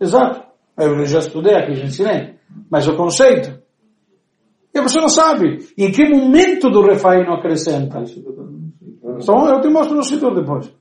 Exato. 0.00 0.46
Eu 0.76 1.04
já 1.06 1.18
estudei 1.18 1.54
aqui, 1.54 1.74
já 1.74 1.84
ensinei. 1.84 2.34
Mas 2.70 2.86
o 2.86 2.96
conceito. 2.96 3.60
E 4.72 4.80
você 4.80 5.00
não 5.00 5.08
sabe 5.08 5.66
em 5.76 5.90
que 5.90 6.08
momento 6.08 6.70
do 6.70 6.82
refaino 6.82 7.32
acrescenta. 7.32 8.02
Então 8.02 9.48
eu 9.48 9.60
te 9.60 9.68
mostro 9.68 9.96
no 9.96 10.04
Sidur 10.04 10.34
depois. 10.34 10.72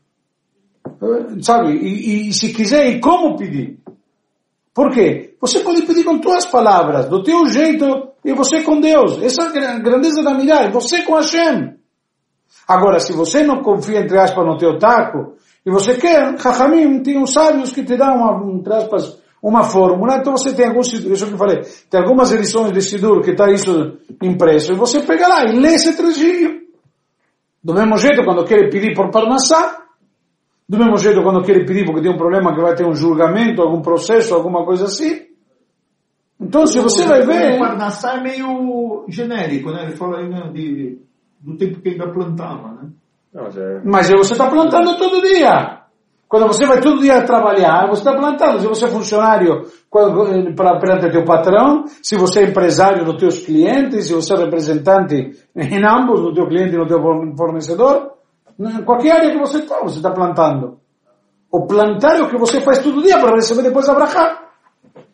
Sabe? 1.42 1.74
E, 1.74 2.30
e 2.30 2.34
se 2.34 2.54
quiser, 2.54 2.88
e 2.88 3.00
como 3.00 3.36
pedir? 3.36 3.80
Por 4.74 4.92
quê? 4.92 5.36
Você 5.42 5.62
pode 5.62 5.82
pedir 5.84 6.04
com 6.04 6.20
tuas 6.20 6.46
palavras, 6.46 7.10
do 7.10 7.24
teu 7.24 7.48
jeito, 7.48 7.86
e 8.24 8.34
você 8.34 8.62
com 8.62 8.80
Deus. 8.80 9.22
Essa 9.22 9.44
é 9.58 9.66
a 9.66 9.80
grandeza 9.80 10.22
da 10.22 10.36
mirada, 10.36 10.70
você 10.70 11.02
com 11.02 11.16
Hashem. 11.16 11.76
Agora, 12.68 13.00
se 13.00 13.14
você 13.14 13.44
não 13.44 13.64
confia, 13.64 14.02
entre 14.02 14.20
aspas, 14.20 14.46
no 14.46 14.58
teu 14.58 14.78
taco, 14.78 15.36
e 15.68 15.70
você 15.70 15.96
quer, 15.96 16.40
Chachamim, 16.40 17.04
tem 17.04 17.18
uns 17.18 17.34
sábios 17.34 17.74
que 17.74 17.84
te 17.84 17.98
dão, 17.98 18.56
entre 18.56 18.74
aspas, 18.74 19.22
uma 19.44 19.64
fórmula, 19.64 20.16
então 20.16 20.38
você 20.38 20.56
tem 20.56 20.66
alguns, 20.66 20.94
isso 20.94 21.28
que 21.28 21.34
eu 21.34 21.38
falei, 21.38 21.62
tem 21.90 22.00
algumas 22.00 22.32
edições 22.32 22.72
de 22.72 22.82
Sidur 22.82 23.22
que 23.22 23.32
está 23.32 23.52
isso 23.52 23.98
impresso, 24.24 24.72
e 24.72 24.76
você 24.76 25.02
pega 25.02 25.28
lá 25.28 25.44
e 25.44 25.60
lê 25.60 25.74
esse 25.74 25.94
trechinho. 25.98 26.62
Do 27.62 27.74
mesmo 27.74 27.98
jeito, 27.98 28.24
quando 28.24 28.46
quer 28.46 28.70
pedir 28.70 28.94
por 28.96 29.12
Parnassá, 29.12 29.84
do 30.70 30.78
mesmo 30.78 30.98
jeito, 30.98 31.22
quando 31.22 31.44
quer 31.44 31.66
pedir 31.66 31.84
porque 31.84 32.02
tem 32.02 32.14
um 32.14 32.18
problema 32.18 32.56
que 32.56 32.62
vai 32.62 32.74
ter 32.74 32.88
um 32.88 32.96
julgamento, 32.96 33.62
algum 33.62 33.82
processo, 33.82 34.34
alguma 34.34 34.64
coisa 34.64 34.86
assim. 34.86 35.26
Então, 36.40 36.66
se 36.66 36.80
você 36.80 37.06
vai 37.06 37.26
ver... 37.26 37.56
O 37.56 37.60
Parnassá 37.60 38.14
é 38.16 38.24
meio 38.24 39.04
genérico, 39.10 39.70
né? 39.72 39.84
Ele 39.84 39.98
fala 39.98 40.20
aí 40.20 40.30
né, 40.30 40.50
de, 40.54 40.98
do 41.42 41.58
tempo 41.58 41.82
que 41.82 41.90
ainda 41.90 42.10
plantava, 42.10 42.70
né? 42.70 42.90
Mas 43.86 44.10
você 44.10 44.34
está 44.34 44.50
plantando 44.50 44.98
todo 44.98 45.22
dia. 45.22 45.78
Quando 46.28 46.48
você 46.48 46.66
vai 46.66 46.82
todo 46.82 47.00
dia 47.00 47.24
trabalhar, 47.24 47.88
você 47.88 48.02
está 48.02 48.14
plantando. 48.14 48.60
Se 48.60 48.68
você 48.68 48.86
é 48.86 48.90
funcionário 48.90 49.64
para 50.56 50.78
perante 50.80 51.10
teu 51.10 51.24
patrão, 51.24 51.86
se 52.04 52.18
você 52.18 52.42
é 52.42 52.50
empresário 52.50 53.06
dos 53.06 53.16
teus 53.16 53.46
clientes, 53.46 54.08
se 54.08 54.14
você 54.14 54.34
é 54.34 54.38
representante 54.38 55.32
em 55.56 55.86
ambos, 55.86 56.22
no 56.22 56.34
teu 56.34 56.48
cliente 56.48 56.76
e 56.76 56.78
no 56.78 56.86
teu 56.86 57.02
fornecedor, 57.38 58.12
em 58.60 58.84
qualquer 58.84 59.12
área 59.12 59.32
que 59.32 59.38
você 59.38 59.60
está, 59.60 59.80
você 59.82 59.98
está 59.98 60.12
plantando. 60.12 60.80
O 61.50 61.66
plantar 61.66 62.18
é 62.18 62.22
o 62.24 62.30
que 62.30 62.38
você 62.38 62.60
faz 62.60 62.80
todo 62.80 63.02
dia 63.02 63.18
para 63.20 63.36
receber 63.36 63.62
depois 63.62 63.88
abrahar. 63.88 64.50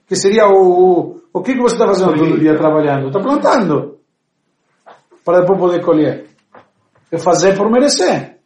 Que 0.07 0.15
seria 0.15 0.47
o, 0.47 1.21
o 1.31 1.41
que, 1.41 1.53
que 1.53 1.61
você 1.61 1.75
está 1.75 1.85
fazendo 1.85 2.15
todo 2.15 2.39
dia 2.39 2.57
trabalhando? 2.57 3.07
Está 3.07 3.19
plantando. 3.19 3.97
Para 5.23 5.41
depois 5.41 5.59
poder 5.59 5.85
colher. 5.85 6.32
É 7.13 7.19
fazer 7.19 7.55
por 7.55 7.69
merecer. 7.69 8.39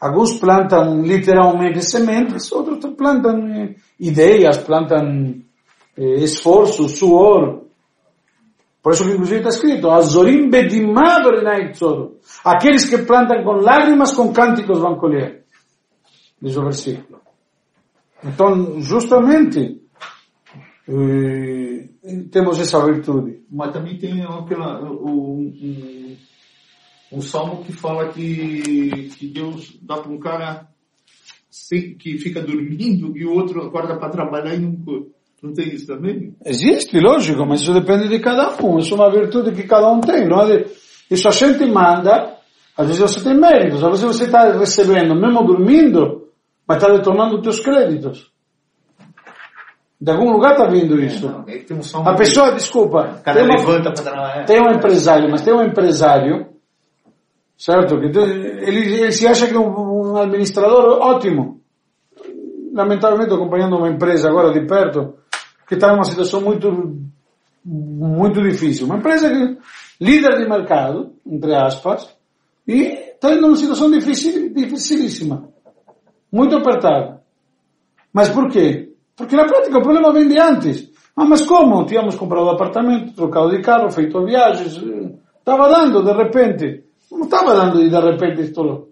Alguns 0.00 0.40
plantam 0.40 1.02
literalmente 1.02 1.82
sementes, 1.82 2.50
outros 2.50 2.94
plantam 2.94 3.46
eh, 3.48 3.74
ideias, 4.00 4.56
plantam 4.56 5.42
eh, 5.98 6.24
esforço, 6.24 6.88
suor. 6.88 7.64
Por 8.82 8.94
isso 8.94 9.04
que 9.04 9.10
inclusive 9.10 9.40
está 9.40 9.50
escrito, 9.50 9.90
Azorim 9.90 10.48
bedimah 10.48 11.20
Aqueles 12.46 12.88
que 12.88 12.96
plantam 13.04 13.44
com 13.44 13.60
lágrimas, 13.60 14.12
com 14.12 14.32
cânticos 14.32 14.80
vão 14.80 14.96
colher. 14.96 15.44
Diz 16.40 16.56
o 16.56 16.62
versículo. 16.62 17.20
Então, 18.24 18.80
justamente, 18.80 19.82
eh, 20.88 21.88
temos 22.30 22.58
essa 22.58 22.82
virtude. 22.86 23.42
Mas 23.50 23.70
também 23.70 23.98
tem 23.98 24.22
aquela, 24.24 24.82
um, 24.82 25.52
um, 25.62 26.16
um 27.12 27.20
salmo 27.20 27.64
que 27.64 27.72
fala 27.72 28.08
que, 28.08 29.10
que 29.16 29.26
Deus 29.26 29.78
dá 29.82 29.98
para 29.98 30.10
um 30.10 30.18
cara 30.18 30.68
que 31.98 32.18
fica 32.18 32.40
dormindo 32.40 33.16
e 33.16 33.24
o 33.24 33.32
outro 33.32 33.62
acorda 33.62 33.96
para 33.96 34.10
trabalhar 34.10 34.54
e 34.54 34.60
não 34.60 34.74
não 35.42 35.52
tem 35.52 35.74
isso 35.74 35.88
também? 35.88 36.36
Existe, 36.44 37.00
lógico, 37.00 37.44
mas 37.44 37.62
isso 37.62 37.74
depende 37.74 38.08
de 38.08 38.20
cada 38.20 38.54
um. 38.64 38.78
Isso 38.78 38.94
é 38.94 38.96
uma 38.96 39.10
virtude 39.10 39.50
que 39.50 39.66
cada 39.66 39.90
um 39.90 40.00
tem. 40.00 40.28
Não 40.28 40.40
é? 40.42 40.64
Isso 41.10 41.26
a 41.26 41.32
gente 41.32 41.64
manda, 41.66 42.36
às 42.76 42.86
vezes 42.86 43.02
você 43.02 43.24
tem 43.24 43.36
méritos, 43.36 43.82
às 43.82 43.90
vezes 43.90 44.04
você 44.16 44.24
está 44.24 44.56
recebendo, 44.56 45.16
mesmo 45.16 45.44
dormindo, 45.44 46.28
mas 46.66 46.76
está 46.80 46.92
retornando 46.92 47.36
os 47.36 47.42
teus 47.42 47.58
créditos. 47.58 48.30
De 50.00 50.10
algum 50.12 50.30
lugar 50.30 50.52
está 50.52 50.66
vindo 50.66 51.00
isso. 51.00 51.26
É, 51.46 51.64
não, 51.70 52.08
a 52.08 52.14
pessoa, 52.14 52.52
desculpa, 52.52 53.20
tem, 53.24 53.42
uma, 53.42 54.44
tem 54.46 54.60
um 54.60 54.70
empresário, 54.70 55.28
mas 55.28 55.42
tem 55.42 55.54
um 55.54 55.62
empresário, 55.62 56.51
certo? 57.62 57.94
Ele, 57.94 58.66
ele 58.66 59.12
se 59.12 59.24
acha 59.24 59.46
que 59.46 59.54
é 59.54 59.58
um, 59.58 60.10
um 60.10 60.16
administrador 60.16 60.98
ótimo. 61.00 61.60
Lamentavelmente, 62.72 63.32
acompanhando 63.32 63.76
uma 63.76 63.88
empresa 63.88 64.28
agora 64.28 64.52
de 64.52 64.66
perto, 64.66 65.14
que 65.68 65.74
está 65.74 65.92
numa 65.92 66.04
situação 66.04 66.40
muito, 66.40 66.98
muito 67.64 68.42
difícil. 68.42 68.86
Uma 68.86 68.96
empresa 68.96 69.30
que, 69.30 69.58
líder 70.00 70.38
de 70.38 70.48
mercado, 70.48 71.12
entre 71.24 71.54
aspas, 71.54 72.12
e 72.66 73.12
está 73.14 73.32
numa 73.36 73.54
situação 73.54 73.88
difícil, 73.92 74.52
dificilíssima. 74.52 75.48
Muito 76.32 76.56
apertada. 76.56 77.22
Mas 78.12 78.28
por 78.28 78.50
quê? 78.50 78.92
Porque 79.14 79.36
na 79.36 79.44
prática 79.44 79.78
o 79.78 79.82
problema 79.82 80.12
vem 80.12 80.26
de 80.26 80.38
antes. 80.38 80.90
Ah, 81.14 81.26
mas 81.26 81.42
como? 81.42 81.84
Tínhamos 81.86 82.16
comprado 82.16 82.50
apartamento, 82.50 83.14
trocado 83.14 83.50
de 83.50 83.62
carro, 83.62 83.90
feito 83.92 84.24
viagens, 84.24 84.82
estava 85.38 85.68
dando 85.68 86.02
de 86.02 86.12
repente. 86.12 86.91
Não 87.12 87.24
estava 87.24 87.54
dando 87.54 87.82
e 87.82 87.90
de 87.90 88.00
repente 88.00 88.40
estourou. 88.40 88.88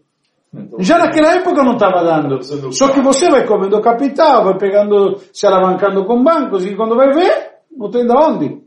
Então, 0.52 0.80
Já 0.80 0.98
naquela 0.98 1.37
época 1.37 1.64
não 1.64 1.72
estava 1.72 2.04
dando. 2.04 2.42
Só 2.72 2.92
que 2.92 3.00
você 3.00 3.30
vai 3.30 3.46
comendo 3.46 3.80
capital, 3.80 4.44
vai 4.44 4.59
pegando, 4.59 5.18
se 5.33 5.46
alavancando 5.46 6.04
com 6.04 6.22
bancos 6.22 6.66
e 6.66 6.76
quando 6.76 6.96
vai 6.96 7.12
ver, 7.12 7.52
não 7.74 7.90
tem 7.90 8.06
de 8.06 8.12
onde. 8.12 8.62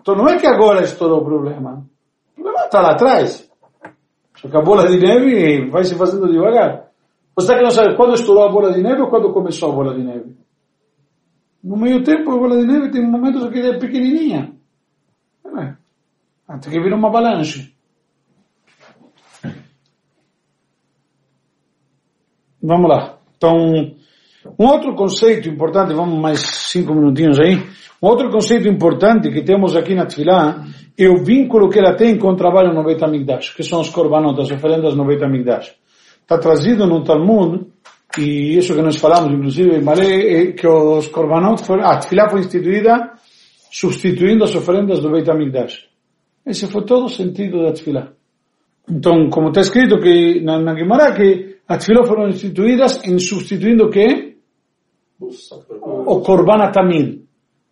Então 0.00 0.14
não 0.14 0.26
é 0.26 0.36
que 0.36 0.46
agora 0.46 0.82
estourou 0.82 1.20
o 1.20 1.24
problema. 1.24 1.86
O 2.36 2.42
problema 2.42 2.66
está 2.66 2.80
lá 2.80 2.92
atrás. 2.92 3.48
Só 4.36 4.48
que 4.48 4.56
a 4.56 4.62
bola 4.62 4.86
de 4.88 4.98
neve 4.98 5.70
vai 5.70 5.84
se 5.84 5.94
fazendo 5.94 6.30
devagar. 6.30 6.88
Você 7.34 7.54
que 7.54 7.62
não 7.62 7.70
sabe 7.70 7.96
quando 7.96 8.14
estourou 8.14 8.44
a 8.44 8.52
bola 8.52 8.72
de 8.72 8.82
neve 8.82 9.00
ou 9.00 9.08
quando 9.08 9.32
começou 9.32 9.70
a 9.70 9.74
bola 9.74 9.94
de 9.94 10.02
neve? 10.02 10.36
No 11.62 11.76
meio 11.76 12.02
tempo, 12.02 12.30
a 12.32 12.36
bola 12.36 12.58
de 12.58 12.66
neve 12.66 12.90
tem 12.90 13.04
momentos 13.08 13.48
que 13.48 13.58
é 13.58 13.78
pequenininha. 13.78 14.52
Até 16.48 16.70
que 16.70 16.80
vira 16.80 16.96
uma 16.96 17.08
avalanche. 17.08 17.77
Vamos 22.62 22.88
lá. 22.88 23.18
Então, 23.36 23.54
um 24.58 24.66
outro 24.66 24.94
conceito 24.94 25.48
importante, 25.48 25.94
vamos 25.94 26.20
mais 26.20 26.40
cinco 26.40 26.94
minutinhos 26.94 27.38
aí. 27.38 27.56
Um 28.02 28.06
outro 28.06 28.30
conceito 28.30 28.68
importante 28.68 29.30
que 29.30 29.42
temos 29.42 29.76
aqui 29.76 29.94
na 29.94 30.06
Tfilá 30.06 30.64
é 30.96 31.08
o 31.08 31.22
vínculo 31.24 31.68
que 31.68 31.78
ela 31.78 31.94
tem 31.94 32.16
com 32.18 32.28
o 32.28 32.36
trabalho 32.36 32.72
no 32.72 32.84
Beit 32.84 33.02
HaMikdash, 33.02 33.54
que 33.54 33.62
são 33.62 33.80
os 33.80 33.90
korbanot, 33.90 34.40
as 34.40 34.50
oferendas 34.50 34.94
no 34.94 35.04
Beit 35.04 35.22
HaMikdash. 35.22 35.74
Está 36.22 36.38
trazido 36.38 36.86
no 36.86 37.02
Talmud, 37.02 37.66
e 38.18 38.56
isso 38.56 38.74
que 38.74 38.82
nós 38.82 38.96
falamos, 38.96 39.32
inclusive, 39.32 39.70
é 39.76 40.52
que 40.52 40.66
os 40.66 41.08
korbanot, 41.08 41.62
a 41.82 41.98
Tfilá 41.98 42.28
foi 42.28 42.40
instituída 42.40 43.12
substituindo 43.70 44.44
as 44.44 44.54
oferendas 44.54 45.00
do 45.00 45.10
Beit 45.10 45.30
HaMikdash. 45.30 45.86
Esse 46.46 46.66
foi 46.66 46.84
todo 46.84 47.04
o 47.04 47.08
sentido 47.08 47.62
da 47.62 47.72
Tfilá. 47.72 48.12
Então, 48.90 49.28
como 49.28 49.48
está 49.48 49.60
escrito 49.60 50.00
que 50.00 50.40
na, 50.40 50.58
na 50.58 50.74
Gemara, 50.74 51.14
que 51.14 51.57
as 51.68 51.84
tefilot 51.84 52.08
foram 52.08 52.28
instituídas 52.28 53.04
em 53.04 53.18
substituindo 53.18 53.84
o 53.84 53.90
quê? 53.90 54.36
O 55.20 56.20
Korban 56.20 56.62
Atamid, 56.62 57.24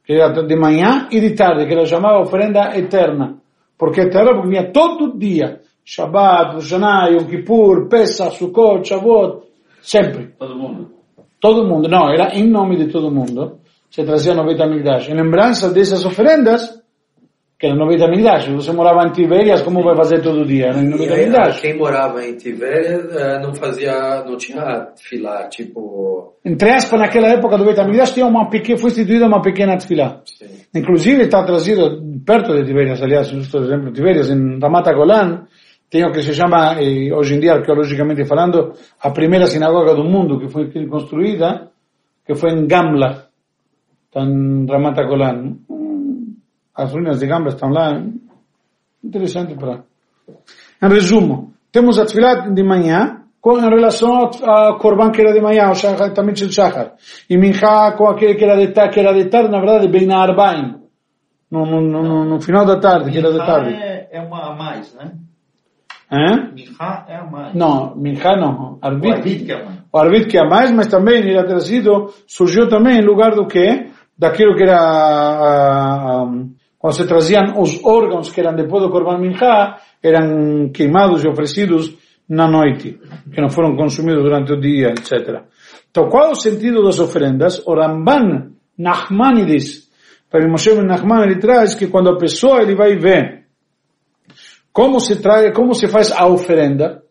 que 0.04 0.12
era 0.12 0.42
de 0.42 0.56
manhã 0.56 1.08
e 1.10 1.20
de 1.20 1.34
tarde, 1.34 1.66
que 1.66 1.72
era 1.72 1.86
chamada 1.86 2.20
oferenda 2.20 2.76
eterna. 2.76 3.38
Porque 3.78 4.02
eterna 4.02 4.34
porque 4.34 4.48
vinha 4.50 4.70
todo 4.70 5.18
dia. 5.18 5.60
Shabbat, 5.84 6.54
Rosh 6.54 6.72
Yom 6.72 7.26
Kippur, 7.30 7.88
Pesach, 7.88 8.36
Sukkot, 8.36 8.86
Shavuot, 8.86 9.46
sempre. 9.80 10.34
Todo 10.38 10.56
mundo. 10.56 10.90
Todo 11.40 11.66
mundo, 11.66 11.88
não, 11.88 12.10
era 12.10 12.34
em 12.34 12.48
nome 12.50 12.76
de 12.76 12.88
todo 12.90 13.10
mundo. 13.10 13.60
Se 13.88 14.04
trazia 14.04 14.34
no 14.34 14.44
Beit 14.44 14.60
HaMikdash. 14.60 15.08
Em 15.08 15.14
lembrança 15.14 15.70
dessas 15.70 16.04
oferendas, 16.04 16.82
que 17.58 17.66
era 17.66 17.74
no. 17.74 17.90
Se 17.90 18.50
você 18.50 18.72
morava 18.72 19.06
em 19.06 19.12
Tiberias, 19.12 19.62
como 19.62 19.82
vai 19.82 19.96
fazer 19.96 20.20
todo 20.22 20.44
dia? 20.44 20.66
Era 20.66 20.82
no 20.82 20.98
Beit 20.98 21.10
E 21.10 21.12
aí, 21.12 21.24
HaMikdash. 21.24 21.60
quem 21.60 21.76
morava 21.76 22.24
em 22.24 22.36
Tivéria 22.36 23.00
eh, 23.10 23.40
não 23.40 23.54
fazia, 23.54 24.24
não 24.24 24.36
tinha 24.36 24.88
filar, 24.96 25.48
tipo, 25.48 26.34
Entre 26.44 26.70
aspas, 26.70 27.00
naquela 27.00 27.28
época 27.28 27.56
do 27.56 27.64
Beit 27.64 27.80
HaMikdash 27.80 28.12
tinha 28.12 28.26
uma 28.26 28.50
pequena, 28.50 28.78
foi 28.78 28.90
instituída 28.90 29.26
uma 29.26 29.40
pequena 29.40 29.76
tefilá. 29.78 30.20
sim. 30.24 30.46
Inclusive 30.74 31.22
está 31.22 31.42
trazido 31.44 32.02
perto 32.26 32.52
de 32.52 32.64
Tiberias, 32.64 33.02
aliás, 33.02 33.28
justo 33.28 33.58
exemplo, 33.58 33.90
Tiberias, 33.90 34.28
em 34.30 34.58
Ramat 34.60 34.92
Golan, 34.94 35.46
tem 35.88 36.04
o 36.04 36.12
que 36.12 36.20
se 36.20 36.34
chama, 36.34 36.76
eh, 36.78 37.10
hoje 37.14 37.36
em 37.36 37.40
dia, 37.40 37.54
arqueologicamente 37.54 38.26
falando, 38.26 38.74
a 39.00 39.10
primeira 39.10 39.46
sinagoga 39.46 39.94
do 39.94 40.04
mundo 40.04 40.38
que 40.38 40.48
foi 40.48 40.68
construída, 40.86 41.70
que 42.26 42.34
foi 42.34 42.50
em 42.50 42.66
Gamla, 42.66 43.28
está 44.08 44.20
em 44.20 44.66
Ramat 44.66 44.96
Golan. 45.06 45.56
As 46.76 46.92
ruínas 46.92 47.20
de 47.20 47.26
Gamla 47.26 47.48
estão 47.48 47.70
lá, 47.70 48.02
interessante 49.02 49.54
para... 49.54 49.84
Em 50.82 50.88
resumo, 50.88 51.54
temos 51.72 51.98
a 51.98 52.04
tefilá 52.04 52.48
de 52.48 52.62
manhã, 52.62 53.22
com 53.40 53.58
em 53.58 53.68
relação 53.68 54.30
ao 54.44 54.78
Corban 54.78 55.10
que 55.10 55.20
era 55.20 55.32
de 55.32 55.40
manhã, 55.40 55.70
o 55.70 55.74
Shachar, 55.74 56.12
também 56.12 56.34
o 56.34 56.52
Shachar. 56.52 56.94
E 57.30 57.38
Minha 57.38 57.92
com 57.92 58.08
aquele 58.08 58.34
que 58.34 58.44
era 58.44 58.56
de 58.56 58.72
tarde, 58.72 58.92
que 58.92 59.00
era 59.00 59.14
de 59.14 59.26
tarde, 59.26 59.50
na 59.50 59.60
verdade, 59.60 59.88
bem 59.88 60.06
na 60.06 60.20
Arbaim. 60.20 60.80
No, 61.50 61.64
no, 61.64 61.80
no, 61.80 62.24
no 62.24 62.40
final 62.40 62.66
da 62.66 62.78
tarde, 62.80 63.10
que 63.10 63.18
era 63.18 63.30
de 63.30 63.38
tarde. 63.38 63.72
é, 63.72 64.08
é 64.10 64.20
uma 64.20 64.52
a 64.52 64.56
mais, 64.56 64.92
né? 64.94 65.12
Hein? 66.10 66.50
Minha 66.54 67.04
é 67.08 67.16
a 67.16 67.24
mais. 67.24 67.54
Não, 67.54 67.94
Minha 67.96 68.36
não. 68.36 68.74
O 68.74 68.78
Arbit. 68.82 69.44
Que 69.44 69.52
é 69.52 69.60
a 69.60 69.64
mais. 69.64 69.78
O 69.92 69.98
Arbit 69.98 70.26
que 70.26 70.38
é 70.38 70.48
mais, 70.48 70.72
mas 70.72 70.86
também 70.88 71.18
ele 71.18 71.32
era 71.32 71.46
trazido, 71.46 72.12
surgiu 72.26 72.68
também 72.68 72.98
em 72.98 73.04
lugar 73.04 73.34
do 73.34 73.46
que? 73.46 73.90
Daquilo 74.18 74.56
que 74.56 74.62
era, 74.62 74.78
ah, 74.78 76.26
quando 76.86 76.94
se 76.94 77.04
traziam 77.04 77.60
os 77.60 77.84
órgãos 77.84 78.30
que 78.30 78.40
eram 78.40 78.54
depois 78.54 78.80
do 78.80 78.90
Corban 78.90 79.18
Minha, 79.18 79.76
eram 80.00 80.70
queimados 80.72 81.24
e 81.24 81.28
oferecidos 81.28 81.92
na 82.28 82.46
noite, 82.46 83.00
que 83.34 83.40
não 83.40 83.48
foram 83.48 83.74
consumidos 83.74 84.22
durante 84.22 84.52
o 84.52 84.60
dia, 84.60 84.90
etc. 84.90 85.42
Então, 85.90 86.08
qual 86.08 86.30
o 86.30 86.36
sentido 86.36 86.84
das 86.84 87.00
oferendas? 87.00 87.60
O 87.66 87.74
Ramban 87.74 88.52
Nachmanides, 88.78 89.90
para 90.30 90.48
Moshe 90.48 90.72
Nachman, 90.74 91.24
ele 91.24 91.40
traz 91.40 91.74
que 91.74 91.88
quando 91.88 92.10
a 92.10 92.16
pessoa 92.16 92.62
ele 92.62 92.76
vai 92.76 92.96
ver 92.96 93.46
como 94.72 95.00
se 95.00 95.20
traz, 95.20 95.52
como 95.56 95.74
se 95.74 95.88
faz 95.88 96.12
a 96.12 96.28
oferenda, 96.28 97.02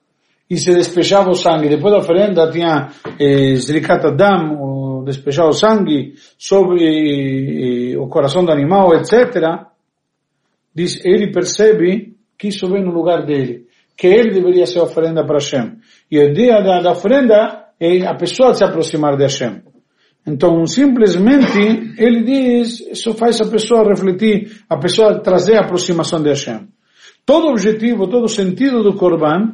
e 0.50 0.58
se 0.58 0.74
despejava 0.74 1.32
o 1.32 1.36
sangue. 1.36 1.68
Depois 1.68 1.92
da 1.92 2.00
oferenda 2.00 2.50
tinha 2.50 2.90
eh, 3.20 3.56
Zrikat 3.56 4.06
Adam, 4.06 4.58
o 5.06 5.08
despejar 5.08 5.48
o 5.48 5.54
sangue 5.54 6.16
sobre 6.38 7.96
o 7.98 8.08
coração 8.08 8.44
do 8.44 8.52
animal, 8.52 8.96
etc. 8.96 9.68
Diz, 10.74 11.00
ele 11.06 11.32
percebe 11.32 12.16
que 12.38 12.48
isso 12.48 12.68
vem 12.68 12.84
no 12.84 12.92
lugar 12.92 13.26
dele, 13.26 13.68
que 13.96 14.08
ele 14.08 14.32
deveria 14.32 14.66
ser 14.66 14.80
oferenda 14.80 15.26
para 15.26 15.38
Hashem. 15.38 15.78
E 16.12 16.20
o 16.20 16.34
dia 16.34 16.62
da, 16.62 16.82
da 16.82 16.92
oferenda 16.92 17.68
é 17.80 18.06
a 18.06 18.16
pessoa 18.16 18.54
se 18.54 18.64
aproximar 18.64 19.16
de 19.16 19.24
Hashem. 19.24 19.62
Então, 20.28 20.66
simplesmente, 20.66 21.94
ele 21.98 22.24
diz, 22.24 22.80
isso 22.80 23.14
faz 23.14 23.40
a 23.40 23.46
pessoa 23.46 23.88
refletir, 23.88 24.64
a 24.68 24.78
pessoa 24.78 25.20
trazer 25.22 25.56
a 25.56 25.62
aproximação 25.62 26.22
de 26.22 26.30
Hashem. 26.30 26.68
Todo 27.26 27.48
objetivo, 27.48 28.08
todo 28.08 28.28
sentido 28.28 28.84
do 28.84 28.96
Corban, 28.96 29.54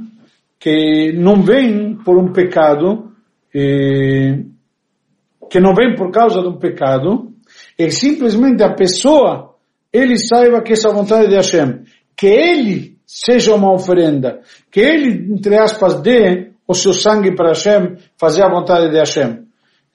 que 0.60 1.12
não 1.14 1.41
vem 1.41 1.95
por 1.97 2.18
um 2.18 2.32
pecado, 2.32 3.12
eh, 3.54 4.43
que 5.52 5.60
não 5.60 5.76
vem 5.76 5.95
por 5.95 6.12
causa 6.12 6.41
de 6.41 6.47
um 6.47 6.58
pecado, 6.58 7.34
é 7.78 7.89
simplesmente 7.89 8.64
a 8.64 8.74
pessoa, 8.74 9.56
ele 9.91 10.18
saiba 10.18 10.62
que 10.62 10.72
essa 10.72 10.89
vontade 10.89 11.28
de 11.28 11.36
Hashem, 11.36 11.84
que 12.16 12.28
ele 12.28 12.97
seja 13.06 13.54
uma 13.54 13.74
oferenda, 13.74 14.39
que 14.72 14.80
ele, 14.80 15.34
entre 15.34 15.58
aspas, 15.60 16.02
dê 16.02 16.52
o 16.66 16.74
seu 16.74 16.93
sangue 16.93 17.36
para 17.36 17.49
Hashem, 17.49 17.97
fazer 18.18 18.43
a 18.43 18.49
vontade 18.49 18.89
de 18.91 18.97
Hashem. 18.97 19.45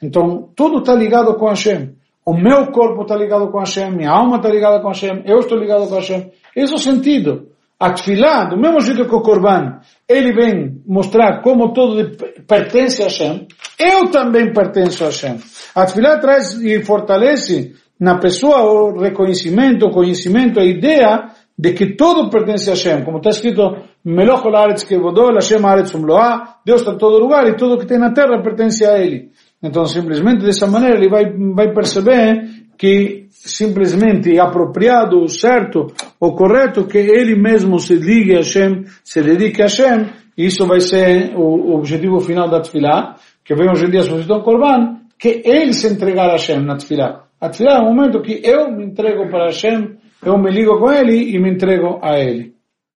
Então, 0.02 0.50
tudo 0.54 0.80
está 0.80 0.94
ligado 0.94 1.34
com 1.36 1.48
Hashem. 1.48 1.94
O 2.22 2.34
meu 2.34 2.66
corpo 2.66 3.02
está 3.02 3.16
ligado 3.16 3.50
com 3.50 3.58
Hashem, 3.58 3.90
minha 3.92 4.10
alma 4.10 4.36
está 4.36 4.50
ligada 4.50 4.80
com 4.80 4.88
Hashem, 4.88 5.22
eu 5.24 5.38
estou 5.38 5.56
ligado 5.56 5.88
com 5.88 5.94
Hashem. 5.94 6.32
Esse 6.54 6.74
é 6.74 6.76
o 6.76 6.78
sentido. 6.78 7.48
A 7.78 7.92
Tfilá, 7.92 8.44
do 8.44 8.56
mesmo 8.56 8.80
jeito 8.80 9.06
que 9.06 9.14
o 9.14 9.20
Corban, 9.20 9.80
ele 10.08 10.32
vem 10.32 10.82
mostrar 10.86 11.42
como 11.42 11.74
tudo 11.74 12.16
pertence 12.46 13.02
a 13.02 13.06
Hashem, 13.06 13.46
eu 13.78 14.10
também 14.10 14.50
pertenço 14.50 15.04
a 15.04 15.08
Hashem. 15.08 15.38
A 15.74 15.84
traz 16.18 16.54
e 16.62 16.82
fortalece 16.82 17.74
na 18.00 18.18
pessoa 18.18 18.62
o 18.62 18.98
reconhecimento, 18.98 19.86
o 19.86 19.90
conhecimento, 19.90 20.58
a 20.58 20.64
ideia 20.64 21.28
de 21.58 21.72
que 21.74 21.94
tudo 21.96 22.30
pertence 22.30 22.70
a 22.70 22.72
Hashem. 22.72 23.04
Como 23.04 23.18
está 23.18 23.28
escrito, 23.28 23.62
Meloch 24.02 24.46
Haaretz 24.48 24.84
Kevodol, 24.84 25.34
Hashem 25.34 25.62
Haaretz 25.62 25.94
Umloah, 25.94 26.56
Deus 26.64 26.80
está 26.80 26.92
em 26.94 26.98
todo 26.98 27.18
lugar 27.18 27.46
e 27.46 27.56
tudo 27.56 27.78
que 27.78 27.86
tem 27.86 27.98
na 27.98 28.12
terra 28.12 28.42
pertence 28.42 28.86
a 28.86 28.98
Ele. 28.98 29.30
Então, 29.62 29.84
simplesmente 29.84 30.44
dessa 30.44 30.66
maneira, 30.66 30.96
ele 30.96 31.08
vai, 31.08 31.24
vai 31.54 31.72
perceber 31.72 32.66
que 32.78 33.25
simplesmente 33.46 34.38
apropriado, 34.38 35.22
o 35.22 35.28
certo, 35.28 35.86
o 36.20 36.32
correto, 36.34 36.86
que 36.86 36.98
ele 36.98 37.36
mesmo 37.36 37.78
se 37.78 37.94
ligue 37.94 38.34
a 38.34 38.38
Hashem, 38.38 38.84
se 39.04 39.22
dedique 39.22 39.62
a 39.62 39.66
Hashem, 39.66 40.06
isso 40.36 40.66
vai 40.66 40.80
ser 40.80 41.34
o, 41.36 41.70
o 41.70 41.76
objetivo 41.76 42.20
final 42.20 42.48
da 42.48 42.60
Tfilá, 42.60 43.16
que 43.44 43.54
vem 43.54 43.70
hoje 43.70 43.86
em 43.86 43.90
dia 43.90 44.00
a 44.00 44.02
exposição 44.02 44.42
Corban, 44.42 45.00
que 45.18 45.42
ele 45.44 45.72
se 45.72 45.86
entregar 45.86 46.28
a 46.28 46.32
Hashem 46.32 46.60
na 46.60 46.76
Tfilá. 46.76 47.24
A 47.40 47.48
Tfilá 47.48 47.76
é 47.76 47.80
o 47.80 47.84
momento 47.84 48.20
que 48.20 48.40
eu 48.44 48.70
me 48.70 48.84
entrego 48.84 49.28
para 49.30 49.46
Hashem, 49.46 49.96
eu 50.24 50.38
me 50.38 50.50
ligo 50.50 50.78
com 50.78 50.90
ele 50.90 51.34
e 51.34 51.38
me 51.38 51.50
entrego 51.50 52.00
a 52.02 52.18
ele. 52.18 52.55